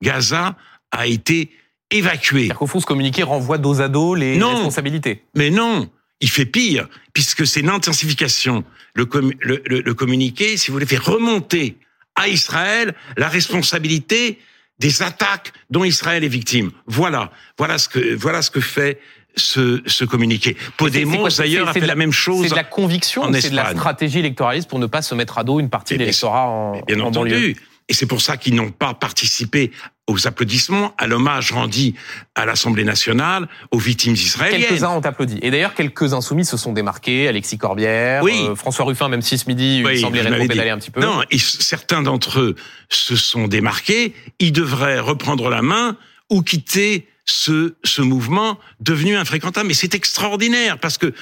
Gaza 0.02 0.56
a 0.90 1.06
été 1.06 1.50
évacué. 1.90 2.48
Qu'au 2.48 2.66
fond, 2.66 2.80
ce 2.80 2.86
communiqué 2.86 3.22
renvoie 3.22 3.58
dos 3.58 3.80
à 3.80 3.88
dos 3.88 4.14
les 4.14 4.36
Non. 4.36 4.54
responsabilités. 4.54 5.22
Mais 5.36 5.50
non, 5.50 5.88
il 6.20 6.28
fait 6.28 6.46
pire, 6.46 6.88
puisque 7.12 7.46
c'est 7.46 7.60
une 7.60 7.68
intensification. 7.70 8.64
Le, 8.94 9.04
commu- 9.04 9.36
le- 9.40 9.62
le- 9.66 9.80
le 9.80 9.94
communiqué, 9.94 10.56
si 10.56 10.68
vous 10.70 10.74
voulez, 10.74 10.86
fait 10.86 10.98
remonter 10.98 11.76
à 12.16 12.28
Israël 12.28 12.94
la 13.16 13.28
responsabilité 13.28 14.38
des 14.82 15.02
attaques 15.02 15.52
dont 15.70 15.84
Israël 15.84 16.24
est 16.24 16.28
victime. 16.28 16.72
Voilà, 16.86 17.30
voilà 17.56 17.78
ce 17.78 17.88
que 17.88 18.14
voilà 18.16 18.42
ce 18.42 18.50
que 18.50 18.60
fait 18.60 18.98
ce, 19.36 19.80
ce 19.86 20.04
communiqué. 20.04 20.56
Podemos 20.76 21.28
d'ailleurs 21.38 21.68
a 21.68 21.72
fait 21.72 21.80
la 21.80 21.94
même 21.94 22.12
chose. 22.12 22.42
C'est 22.42 22.50
de 22.50 22.56
la 22.56 22.64
conviction, 22.64 23.32
c'est 23.32 23.50
de 23.50 23.56
la 23.56 23.70
stratégie 23.70 24.18
électoraliste 24.18 24.68
pour 24.68 24.80
ne 24.80 24.86
pas 24.86 25.00
se 25.00 25.14
mettre 25.14 25.38
à 25.38 25.44
dos 25.44 25.60
une 25.60 25.70
partie 25.70 25.94
de 25.94 26.00
l'électorat 26.00 26.46
en, 26.48 26.80
Bien 26.82 27.00
en 27.00 27.10
banlieue? 27.10 27.54
Et 27.92 27.94
c'est 27.94 28.06
pour 28.06 28.22
ça 28.22 28.38
qu'ils 28.38 28.54
n'ont 28.54 28.70
pas 28.70 28.94
participé 28.94 29.70
aux 30.06 30.26
applaudissements, 30.26 30.94
à 30.96 31.06
l'hommage 31.06 31.52
rendu 31.52 31.92
à 32.34 32.46
l'Assemblée 32.46 32.84
nationale 32.84 33.48
aux 33.70 33.76
victimes 33.78 34.14
israéliennes. 34.14 34.62
Quelques-uns 34.66 34.88
ont 34.92 35.00
applaudi. 35.02 35.38
Et 35.42 35.50
d'ailleurs, 35.50 35.74
quelques 35.74 36.14
insoumis 36.14 36.46
se 36.46 36.56
sont 36.56 36.72
démarqués. 36.72 37.28
Alexis 37.28 37.58
Corbière, 37.58 38.22
Oui. 38.22 38.46
euh, 38.48 38.54
François 38.54 38.86
Ruffin, 38.86 39.10
même 39.10 39.20
si 39.20 39.36
ce 39.36 39.46
midi, 39.46 39.82
Oui, 39.84 39.96
il 39.96 40.00
semblait 40.00 40.22
rétro-pédaler 40.22 40.62
dit. 40.62 40.70
un 40.70 40.78
petit 40.78 40.90
peu. 40.90 41.02
Non, 41.02 41.20
et 41.30 41.36
certains 41.36 42.00
d'entre 42.00 42.40
eux 42.40 42.56
se 42.88 43.14
sont 43.14 43.46
démarqués. 43.46 44.14
Ils 44.38 44.52
devraient 44.52 44.98
reprendre 44.98 45.50
la 45.50 45.60
main 45.60 45.98
ou 46.30 46.40
quitter 46.40 47.06
ce, 47.26 47.74
ce 47.84 48.00
mouvement 48.00 48.58
devenu 48.80 49.16
infréquentable. 49.16 49.68
Mais 49.68 49.74
c'est 49.74 49.94
extraordinaire 49.94 50.78
parce 50.78 50.96
que 50.96 51.12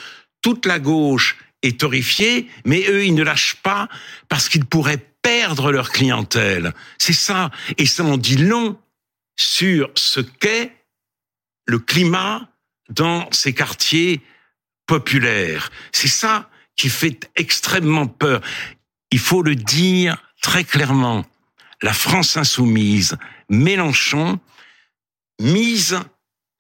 toute 0.40 0.66
la 0.66 0.78
gauche 0.78 1.36
est 1.62 1.82
horrifiée, 1.82 2.46
mais 2.64 2.84
eux, 2.88 3.04
ils 3.04 3.14
ne 3.16 3.24
lâchent 3.24 3.56
pas 3.56 3.88
parce 4.28 4.48
qu'ils 4.48 4.64
pourraient 4.66 5.04
perdre 5.22 5.72
leur 5.72 5.90
clientèle. 5.90 6.72
C'est 6.98 7.12
ça. 7.12 7.50
Et 7.78 7.86
ça 7.86 8.04
en 8.04 8.16
dit 8.16 8.36
long 8.36 8.78
sur 9.36 9.90
ce 9.94 10.20
qu'est 10.20 10.72
le 11.66 11.78
climat 11.78 12.48
dans 12.88 13.30
ces 13.30 13.52
quartiers 13.54 14.20
populaires. 14.86 15.70
C'est 15.92 16.08
ça 16.08 16.48
qui 16.76 16.88
fait 16.88 17.30
extrêmement 17.36 18.06
peur. 18.06 18.40
Il 19.12 19.18
faut 19.18 19.42
le 19.42 19.54
dire 19.54 20.16
très 20.42 20.64
clairement. 20.64 21.24
La 21.82 21.92
France 21.92 22.36
insoumise, 22.36 23.16
Mélenchon, 23.48 24.38
mise 25.40 25.98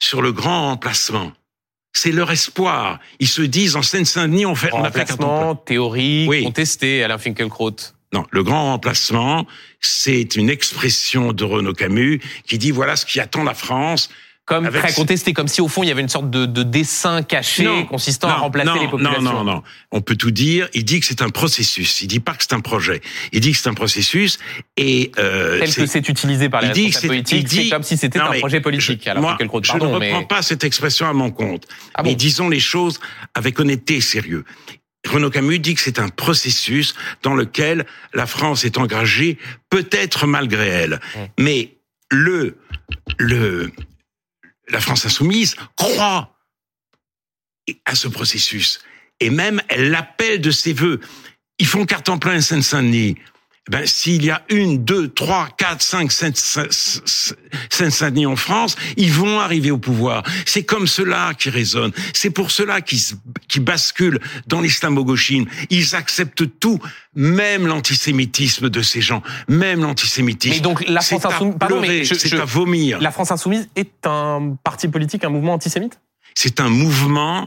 sur 0.02 0.22
le 0.22 0.32
grand 0.32 0.68
remplacement. 0.68 1.32
C'est 1.92 2.12
leur 2.12 2.30
espoir. 2.30 3.00
Ils 3.18 3.28
se 3.28 3.42
disent 3.42 3.76
en 3.76 3.82
Seine-Saint-Denis, 3.82 4.46
on 4.46 4.54
fait, 4.54 4.72
on 4.72 4.84
a 4.84 4.90
fait 4.90 5.04
carton 5.04 5.56
théorie, 5.56 6.26
Oui. 6.28 6.44
contesté, 6.44 7.02
Alain 7.02 7.18
Finkielkraut. 7.18 7.76
Non, 8.12 8.24
le 8.30 8.42
grand 8.42 8.64
remplacement, 8.72 9.46
c'est 9.80 10.34
une 10.36 10.50
expression 10.50 11.32
de 11.32 11.44
Renaud 11.44 11.74
Camus 11.74 12.20
qui 12.46 12.58
dit 12.58 12.70
voilà 12.72 12.96
ce 12.96 13.06
qui 13.06 13.20
attend 13.20 13.44
la 13.44 13.54
France. 13.54 14.10
Comme 14.46 14.66
Avec 14.66 14.82
très 14.82 14.92
contesté, 14.94 15.32
comme 15.32 15.46
si 15.46 15.60
au 15.60 15.68
fond 15.68 15.84
il 15.84 15.88
y 15.88 15.92
avait 15.92 16.00
une 16.00 16.08
sorte 16.08 16.28
de, 16.28 16.44
de 16.44 16.64
dessin 16.64 17.22
caché 17.22 17.62
Non, 17.62 17.84
consistant 17.84 18.26
à 18.26 18.34
remplacer 18.34 18.68
non, 18.68 18.80
les 18.82 18.88
populations. 18.88 19.22
Non, 19.22 19.32
non, 19.32 19.44
non. 19.44 19.62
On 19.92 20.00
peut 20.00 20.16
tout 20.16 20.32
dire. 20.32 20.68
Il 20.74 20.84
dit 20.84 20.98
que 20.98 21.06
c'est 21.06 21.22
un 21.22 21.28
processus. 21.28 22.00
Il 22.00 22.08
dit 22.08 22.18
pas 22.18 22.32
que 22.32 22.42
c'est 22.42 22.54
un 22.54 22.60
projet. 22.60 23.00
Il 23.30 23.38
dit 23.38 23.52
que 23.52 23.58
c'est 23.58 23.68
un 23.68 23.74
processus 23.74 24.40
et 24.76 25.12
euh, 25.20 25.60
Tel 25.60 25.72
que 25.72 25.86
c'est 25.86 26.08
utilisé 26.08 26.48
par 26.48 26.62
les 26.62 26.68
il 26.68 26.72
dit 26.72 26.90
que 26.90 27.06
politiques, 27.06 27.38
il 27.38 27.44
dit- 27.44 27.62
c'est 27.64 27.68
comme 27.70 27.84
si 27.84 27.96
c'était 27.96 28.18
un 28.18 28.28
mais 28.28 28.40
projet 28.40 28.60
politique. 28.60 29.02
je- 29.04 29.10
Alors 29.10 29.22
moi, 29.22 29.38
je 29.38 29.44
ne 29.74 29.80
reprends 29.82 29.98
mais 30.00 30.26
pas 30.26 30.42
cette 30.42 30.64
expression 30.64 31.06
à 31.06 31.12
mon 31.12 31.30
compte. 31.30 31.68
Ah 31.94 32.02
mais 32.02 32.10
bon 32.10 32.16
disons 32.16 32.48
les 32.48 32.58
choses 32.60 32.98
avec 33.34 33.60
honnêteté 33.60 33.96
et 33.96 34.00
sérieux. 34.00 34.44
Renaud 35.08 35.30
Camus 35.30 35.58
dit 35.58 35.74
que 35.74 35.80
c'est 35.80 35.98
un 35.98 36.08
processus 36.08 36.94
dans 37.22 37.34
lequel 37.34 37.86
la 38.12 38.26
France 38.26 38.64
est 38.64 38.78
engagée, 38.78 39.38
peut-être 39.70 40.26
malgré 40.26 40.68
elle. 40.68 41.00
Mais 41.38 41.78
le, 42.10 42.58
le, 43.18 43.72
la 44.68 44.80
France 44.80 45.06
insoumise 45.06 45.56
croit 45.76 46.36
à 47.84 47.94
ce 47.94 48.08
processus. 48.08 48.80
Et 49.20 49.30
même, 49.30 49.60
elle 49.68 49.90
l'appelle 49.90 50.40
de 50.40 50.50
ses 50.50 50.72
voeux. 50.72 51.00
Ils 51.58 51.66
font 51.66 51.84
carte 51.86 52.08
en 52.08 52.18
plein 52.18 52.36
à 52.36 52.40
Seine-Saint-Denis. 52.40 53.16
Ben, 53.68 53.86
s'il 53.86 54.24
y 54.24 54.30
a 54.30 54.42
une, 54.48 54.84
deux, 54.84 55.08
trois, 55.08 55.48
quatre, 55.56 55.82
cinq 55.82 56.10
Seine- 56.10 56.32
Seine-Saint-Denis 56.34 58.26
en 58.26 58.34
France, 58.36 58.74
ils 58.96 59.12
vont 59.12 59.38
arriver 59.38 59.70
au 59.70 59.78
pouvoir. 59.78 60.22
C'est 60.46 60.64
comme 60.64 60.86
cela 60.86 61.34
qui 61.38 61.50
résonne. 61.50 61.92
C'est 62.14 62.30
pour 62.30 62.50
cela 62.50 62.80
qu'ils 62.80 63.62
basculent 63.62 64.18
dans 64.46 64.60
l'islamo-gauchisme. 64.60 65.44
Ils 65.68 65.94
acceptent 65.94 66.58
tout, 66.58 66.80
même 67.14 67.66
l'antisémitisme 67.66 68.70
de 68.70 68.82
ces 68.82 69.00
gens, 69.02 69.22
même 69.46 69.82
l'antisémitisme. 69.82 70.54
Mais 70.56 70.60
donc 70.60 70.84
la 70.88 71.00
France 71.02 71.24
insoumise, 71.26 71.54
pardon, 71.58 71.80
mais 71.80 71.86
pleurer, 71.86 72.04
je- 72.04 72.14
c'est 72.14 72.28
je- 72.28 72.36
à 72.36 72.44
vomir. 72.44 72.98
la 73.00 73.10
France 73.12 73.30
insoumise 73.30 73.68
est 73.76 74.06
un 74.06 74.56
parti 74.64 74.88
politique, 74.88 75.22
un 75.24 75.28
mouvement 75.30 75.52
antisémite? 75.54 76.00
C'est 76.34 76.60
un 76.60 76.70
mouvement 76.70 77.46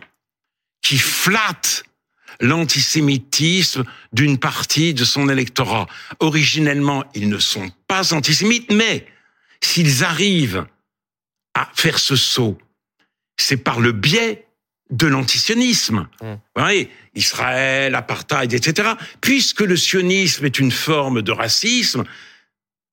qui 0.81 0.97
flatte 0.97 1.83
l'antisémitisme 2.39 3.83
d'une 4.11 4.37
partie 4.37 4.93
de 4.93 5.05
son 5.05 5.29
électorat. 5.29 5.87
Originellement, 6.19 7.03
ils 7.13 7.29
ne 7.29 7.37
sont 7.37 7.69
pas 7.87 8.13
antisémites, 8.13 8.71
mais 8.71 9.05
s'ils 9.61 10.03
arrivent 10.03 10.65
à 11.53 11.69
faire 11.75 11.99
ce 11.99 12.15
saut, 12.15 12.57
c'est 13.37 13.57
par 13.57 13.79
le 13.79 13.91
biais 13.91 14.45
de 14.89 15.07
l'antisionisme. 15.07 16.07
Mm. 16.21 16.33
Vous 16.33 16.39
voyez, 16.55 16.91
Israël, 17.15 17.95
apartheid, 17.95 18.53
etc. 18.53 18.91
Puisque 19.21 19.61
le 19.61 19.77
sionisme 19.77 20.45
est 20.45 20.59
une 20.59 20.71
forme 20.71 21.21
de 21.21 21.31
racisme, 21.31 22.03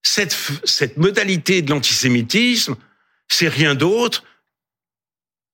cette, 0.02 0.36
cette 0.64 0.96
modalité 0.96 1.62
de 1.62 1.70
l'antisémitisme, 1.70 2.76
c'est 3.28 3.48
rien 3.48 3.74
d'autre 3.74 4.24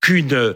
qu'une 0.00 0.54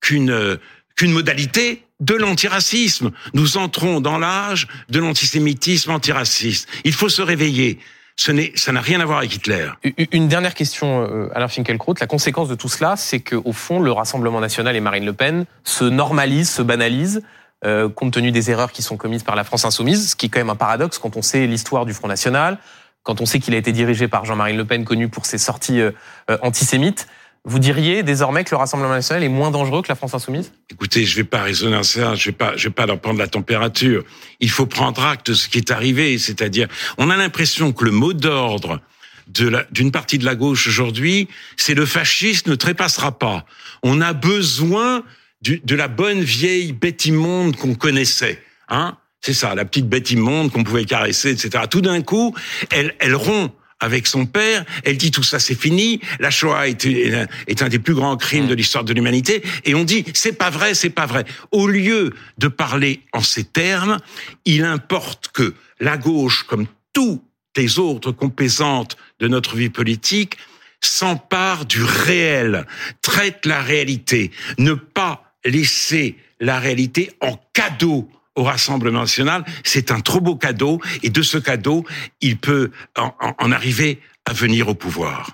qu'une 0.00 0.58
qu'une 0.96 1.12
modalité 1.12 1.84
de 2.00 2.14
l'antiracisme. 2.14 3.10
Nous 3.32 3.56
entrons 3.56 4.00
dans 4.00 4.18
l'âge 4.18 4.68
de 4.88 4.98
l'antisémitisme 4.98 5.90
antiraciste. 5.90 6.68
Il 6.84 6.92
faut 6.92 7.08
se 7.08 7.22
réveiller. 7.22 7.78
Ce 8.16 8.32
ça 8.54 8.70
n'a 8.70 8.80
rien 8.80 9.00
à 9.00 9.04
voir 9.04 9.18
avec 9.18 9.34
Hitler. 9.34 9.68
Une 10.12 10.28
dernière 10.28 10.54
question, 10.54 11.02
euh, 11.02 11.28
Alain 11.34 11.48
Finkielkraut. 11.48 11.94
La 12.00 12.06
conséquence 12.06 12.48
de 12.48 12.54
tout 12.54 12.68
cela, 12.68 12.96
c'est 12.96 13.18
qu'au 13.18 13.52
fond, 13.52 13.80
le 13.80 13.90
Rassemblement 13.90 14.40
national 14.40 14.76
et 14.76 14.80
Marine 14.80 15.04
Le 15.04 15.12
Pen 15.12 15.46
se 15.64 15.84
normalisent, 15.84 16.50
se 16.50 16.62
banalisent, 16.62 17.22
euh, 17.64 17.88
compte 17.88 18.12
tenu 18.12 18.30
des 18.30 18.50
erreurs 18.50 18.72
qui 18.72 18.82
sont 18.82 18.96
commises 18.96 19.22
par 19.22 19.36
la 19.36 19.42
France 19.42 19.64
insoumise, 19.64 20.10
ce 20.10 20.16
qui 20.16 20.26
est 20.26 20.28
quand 20.28 20.40
même 20.40 20.50
un 20.50 20.54
paradoxe 20.54 20.98
quand 20.98 21.16
on 21.16 21.22
sait 21.22 21.46
l'histoire 21.46 21.86
du 21.86 21.94
Front 21.94 22.08
National, 22.08 22.58
quand 23.02 23.20
on 23.20 23.26
sait 23.26 23.40
qu'il 23.40 23.54
a 23.54 23.56
été 23.56 23.72
dirigé 23.72 24.06
par 24.06 24.26
Jean-Marie 24.26 24.54
Le 24.54 24.64
Pen, 24.64 24.84
connu 24.84 25.08
pour 25.08 25.24
ses 25.24 25.38
sorties 25.38 25.80
euh, 25.80 25.92
euh, 26.30 26.36
antisémites. 26.42 27.06
Vous 27.46 27.58
diriez 27.58 28.02
désormais 28.02 28.42
que 28.42 28.50
le 28.52 28.56
Rassemblement 28.56 28.94
national 28.94 29.22
est 29.22 29.28
moins 29.28 29.50
dangereux 29.50 29.82
que 29.82 29.88
la 29.88 29.96
France 29.96 30.14
insoumise? 30.14 30.50
Écoutez, 30.70 31.04
je 31.04 31.14
vais 31.14 31.24
pas 31.24 31.42
raisonner 31.42 31.82
ça, 31.82 32.14
je 32.14 32.30
vais 32.30 32.32
pas, 32.32 32.54
vais 32.56 32.70
pas 32.70 32.86
leur 32.86 32.98
prendre 32.98 33.18
la 33.18 33.28
température. 33.28 34.02
Il 34.40 34.48
faut 34.48 34.64
prendre 34.64 35.04
acte 35.04 35.28
de 35.30 35.34
ce 35.34 35.48
qui 35.48 35.58
est 35.58 35.70
arrivé, 35.70 36.16
c'est-à-dire, 36.16 36.68
on 36.96 37.10
a 37.10 37.16
l'impression 37.18 37.72
que 37.72 37.84
le 37.84 37.90
mot 37.90 38.14
d'ordre 38.14 38.80
d'une 39.26 39.90
partie 39.92 40.18
de 40.18 40.24
la 40.24 40.34
gauche 40.34 40.66
aujourd'hui, 40.68 41.28
c'est 41.56 41.74
le 41.74 41.84
fascisme 41.86 42.50
ne 42.50 42.54
trépassera 42.56 43.18
pas. 43.18 43.44
On 43.82 44.00
a 44.00 44.12
besoin 44.14 45.02
du- 45.42 45.60
de 45.64 45.74
la 45.74 45.88
bonne 45.88 46.20
vieille 46.22 46.72
bête 46.72 47.04
immonde 47.04 47.56
qu'on 47.56 47.74
connaissait, 47.74 48.42
hein? 48.68 48.96
C'est 49.20 49.32
ça, 49.34 49.54
la 49.54 49.64
petite 49.64 49.88
bête 49.88 50.10
immonde 50.10 50.50
qu'on 50.50 50.64
pouvait 50.64 50.84
caresser, 50.84 51.30
etc. 51.30 51.64
Tout 51.70 51.80
d'un 51.80 52.02
coup, 52.02 52.34
elle, 52.70 52.94
elle 52.98 53.14
rompt 53.14 53.52
avec 53.80 54.06
son 54.06 54.26
père, 54.26 54.64
elle 54.84 54.96
dit 54.96 55.10
tout 55.10 55.22
ça 55.22 55.38
c'est 55.38 55.54
fini, 55.54 56.00
la 56.20 56.30
Shoah 56.30 56.68
est, 56.68 56.84
est 56.86 57.62
un 57.62 57.68
des 57.68 57.78
plus 57.78 57.94
grands 57.94 58.16
crimes 58.16 58.46
de 58.46 58.54
l'histoire 58.54 58.84
de 58.84 58.92
l'humanité, 58.92 59.42
et 59.64 59.74
on 59.74 59.84
dit 59.84 60.04
c'est 60.14 60.38
pas 60.38 60.50
vrai, 60.50 60.74
c'est 60.74 60.90
pas 60.90 61.06
vrai. 61.06 61.24
Au 61.52 61.66
lieu 61.66 62.12
de 62.38 62.48
parler 62.48 63.00
en 63.12 63.20
ces 63.20 63.44
termes, 63.44 63.98
il 64.44 64.64
importe 64.64 65.28
que 65.32 65.54
la 65.80 65.96
gauche, 65.96 66.44
comme 66.44 66.66
toutes 66.92 67.22
les 67.56 67.78
autres 67.78 68.12
composantes 68.12 68.96
de 69.20 69.28
notre 69.28 69.56
vie 69.56 69.70
politique, 69.70 70.36
s'empare 70.80 71.64
du 71.64 71.82
réel, 71.82 72.66
traite 73.02 73.46
la 73.46 73.62
réalité, 73.62 74.30
ne 74.58 74.74
pas 74.74 75.34
laisser 75.44 76.16
la 76.40 76.58
réalité 76.58 77.10
en 77.20 77.40
cadeau 77.52 78.08
au 78.36 78.42
Rassemblement 78.42 79.00
national, 79.00 79.44
c'est 79.62 79.90
un 79.90 80.00
trop 80.00 80.20
beau 80.20 80.36
cadeau, 80.36 80.80
et 81.02 81.10
de 81.10 81.22
ce 81.22 81.38
cadeau, 81.38 81.84
il 82.20 82.38
peut 82.38 82.70
en, 82.96 83.52
arriver 83.52 84.00
à 84.24 84.32
venir 84.32 84.68
au 84.68 84.74
pouvoir. 84.74 85.30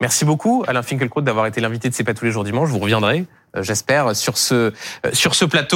Merci 0.00 0.24
beaucoup, 0.24 0.64
Alain 0.66 0.82
Finkielkraut, 0.82 1.22
d'avoir 1.22 1.46
été 1.46 1.60
l'invité 1.60 1.88
de 1.88 1.94
C'est 1.94 2.04
pas 2.04 2.14
tous 2.14 2.24
les 2.24 2.30
jours 2.30 2.44
dimanche. 2.44 2.68
Vous 2.68 2.78
reviendrez, 2.78 3.24
euh, 3.56 3.62
j'espère, 3.62 4.14
sur 4.14 4.36
ce, 4.36 4.54
euh, 4.54 4.72
sur 5.12 5.34
ce 5.34 5.44
plateau. 5.44 5.72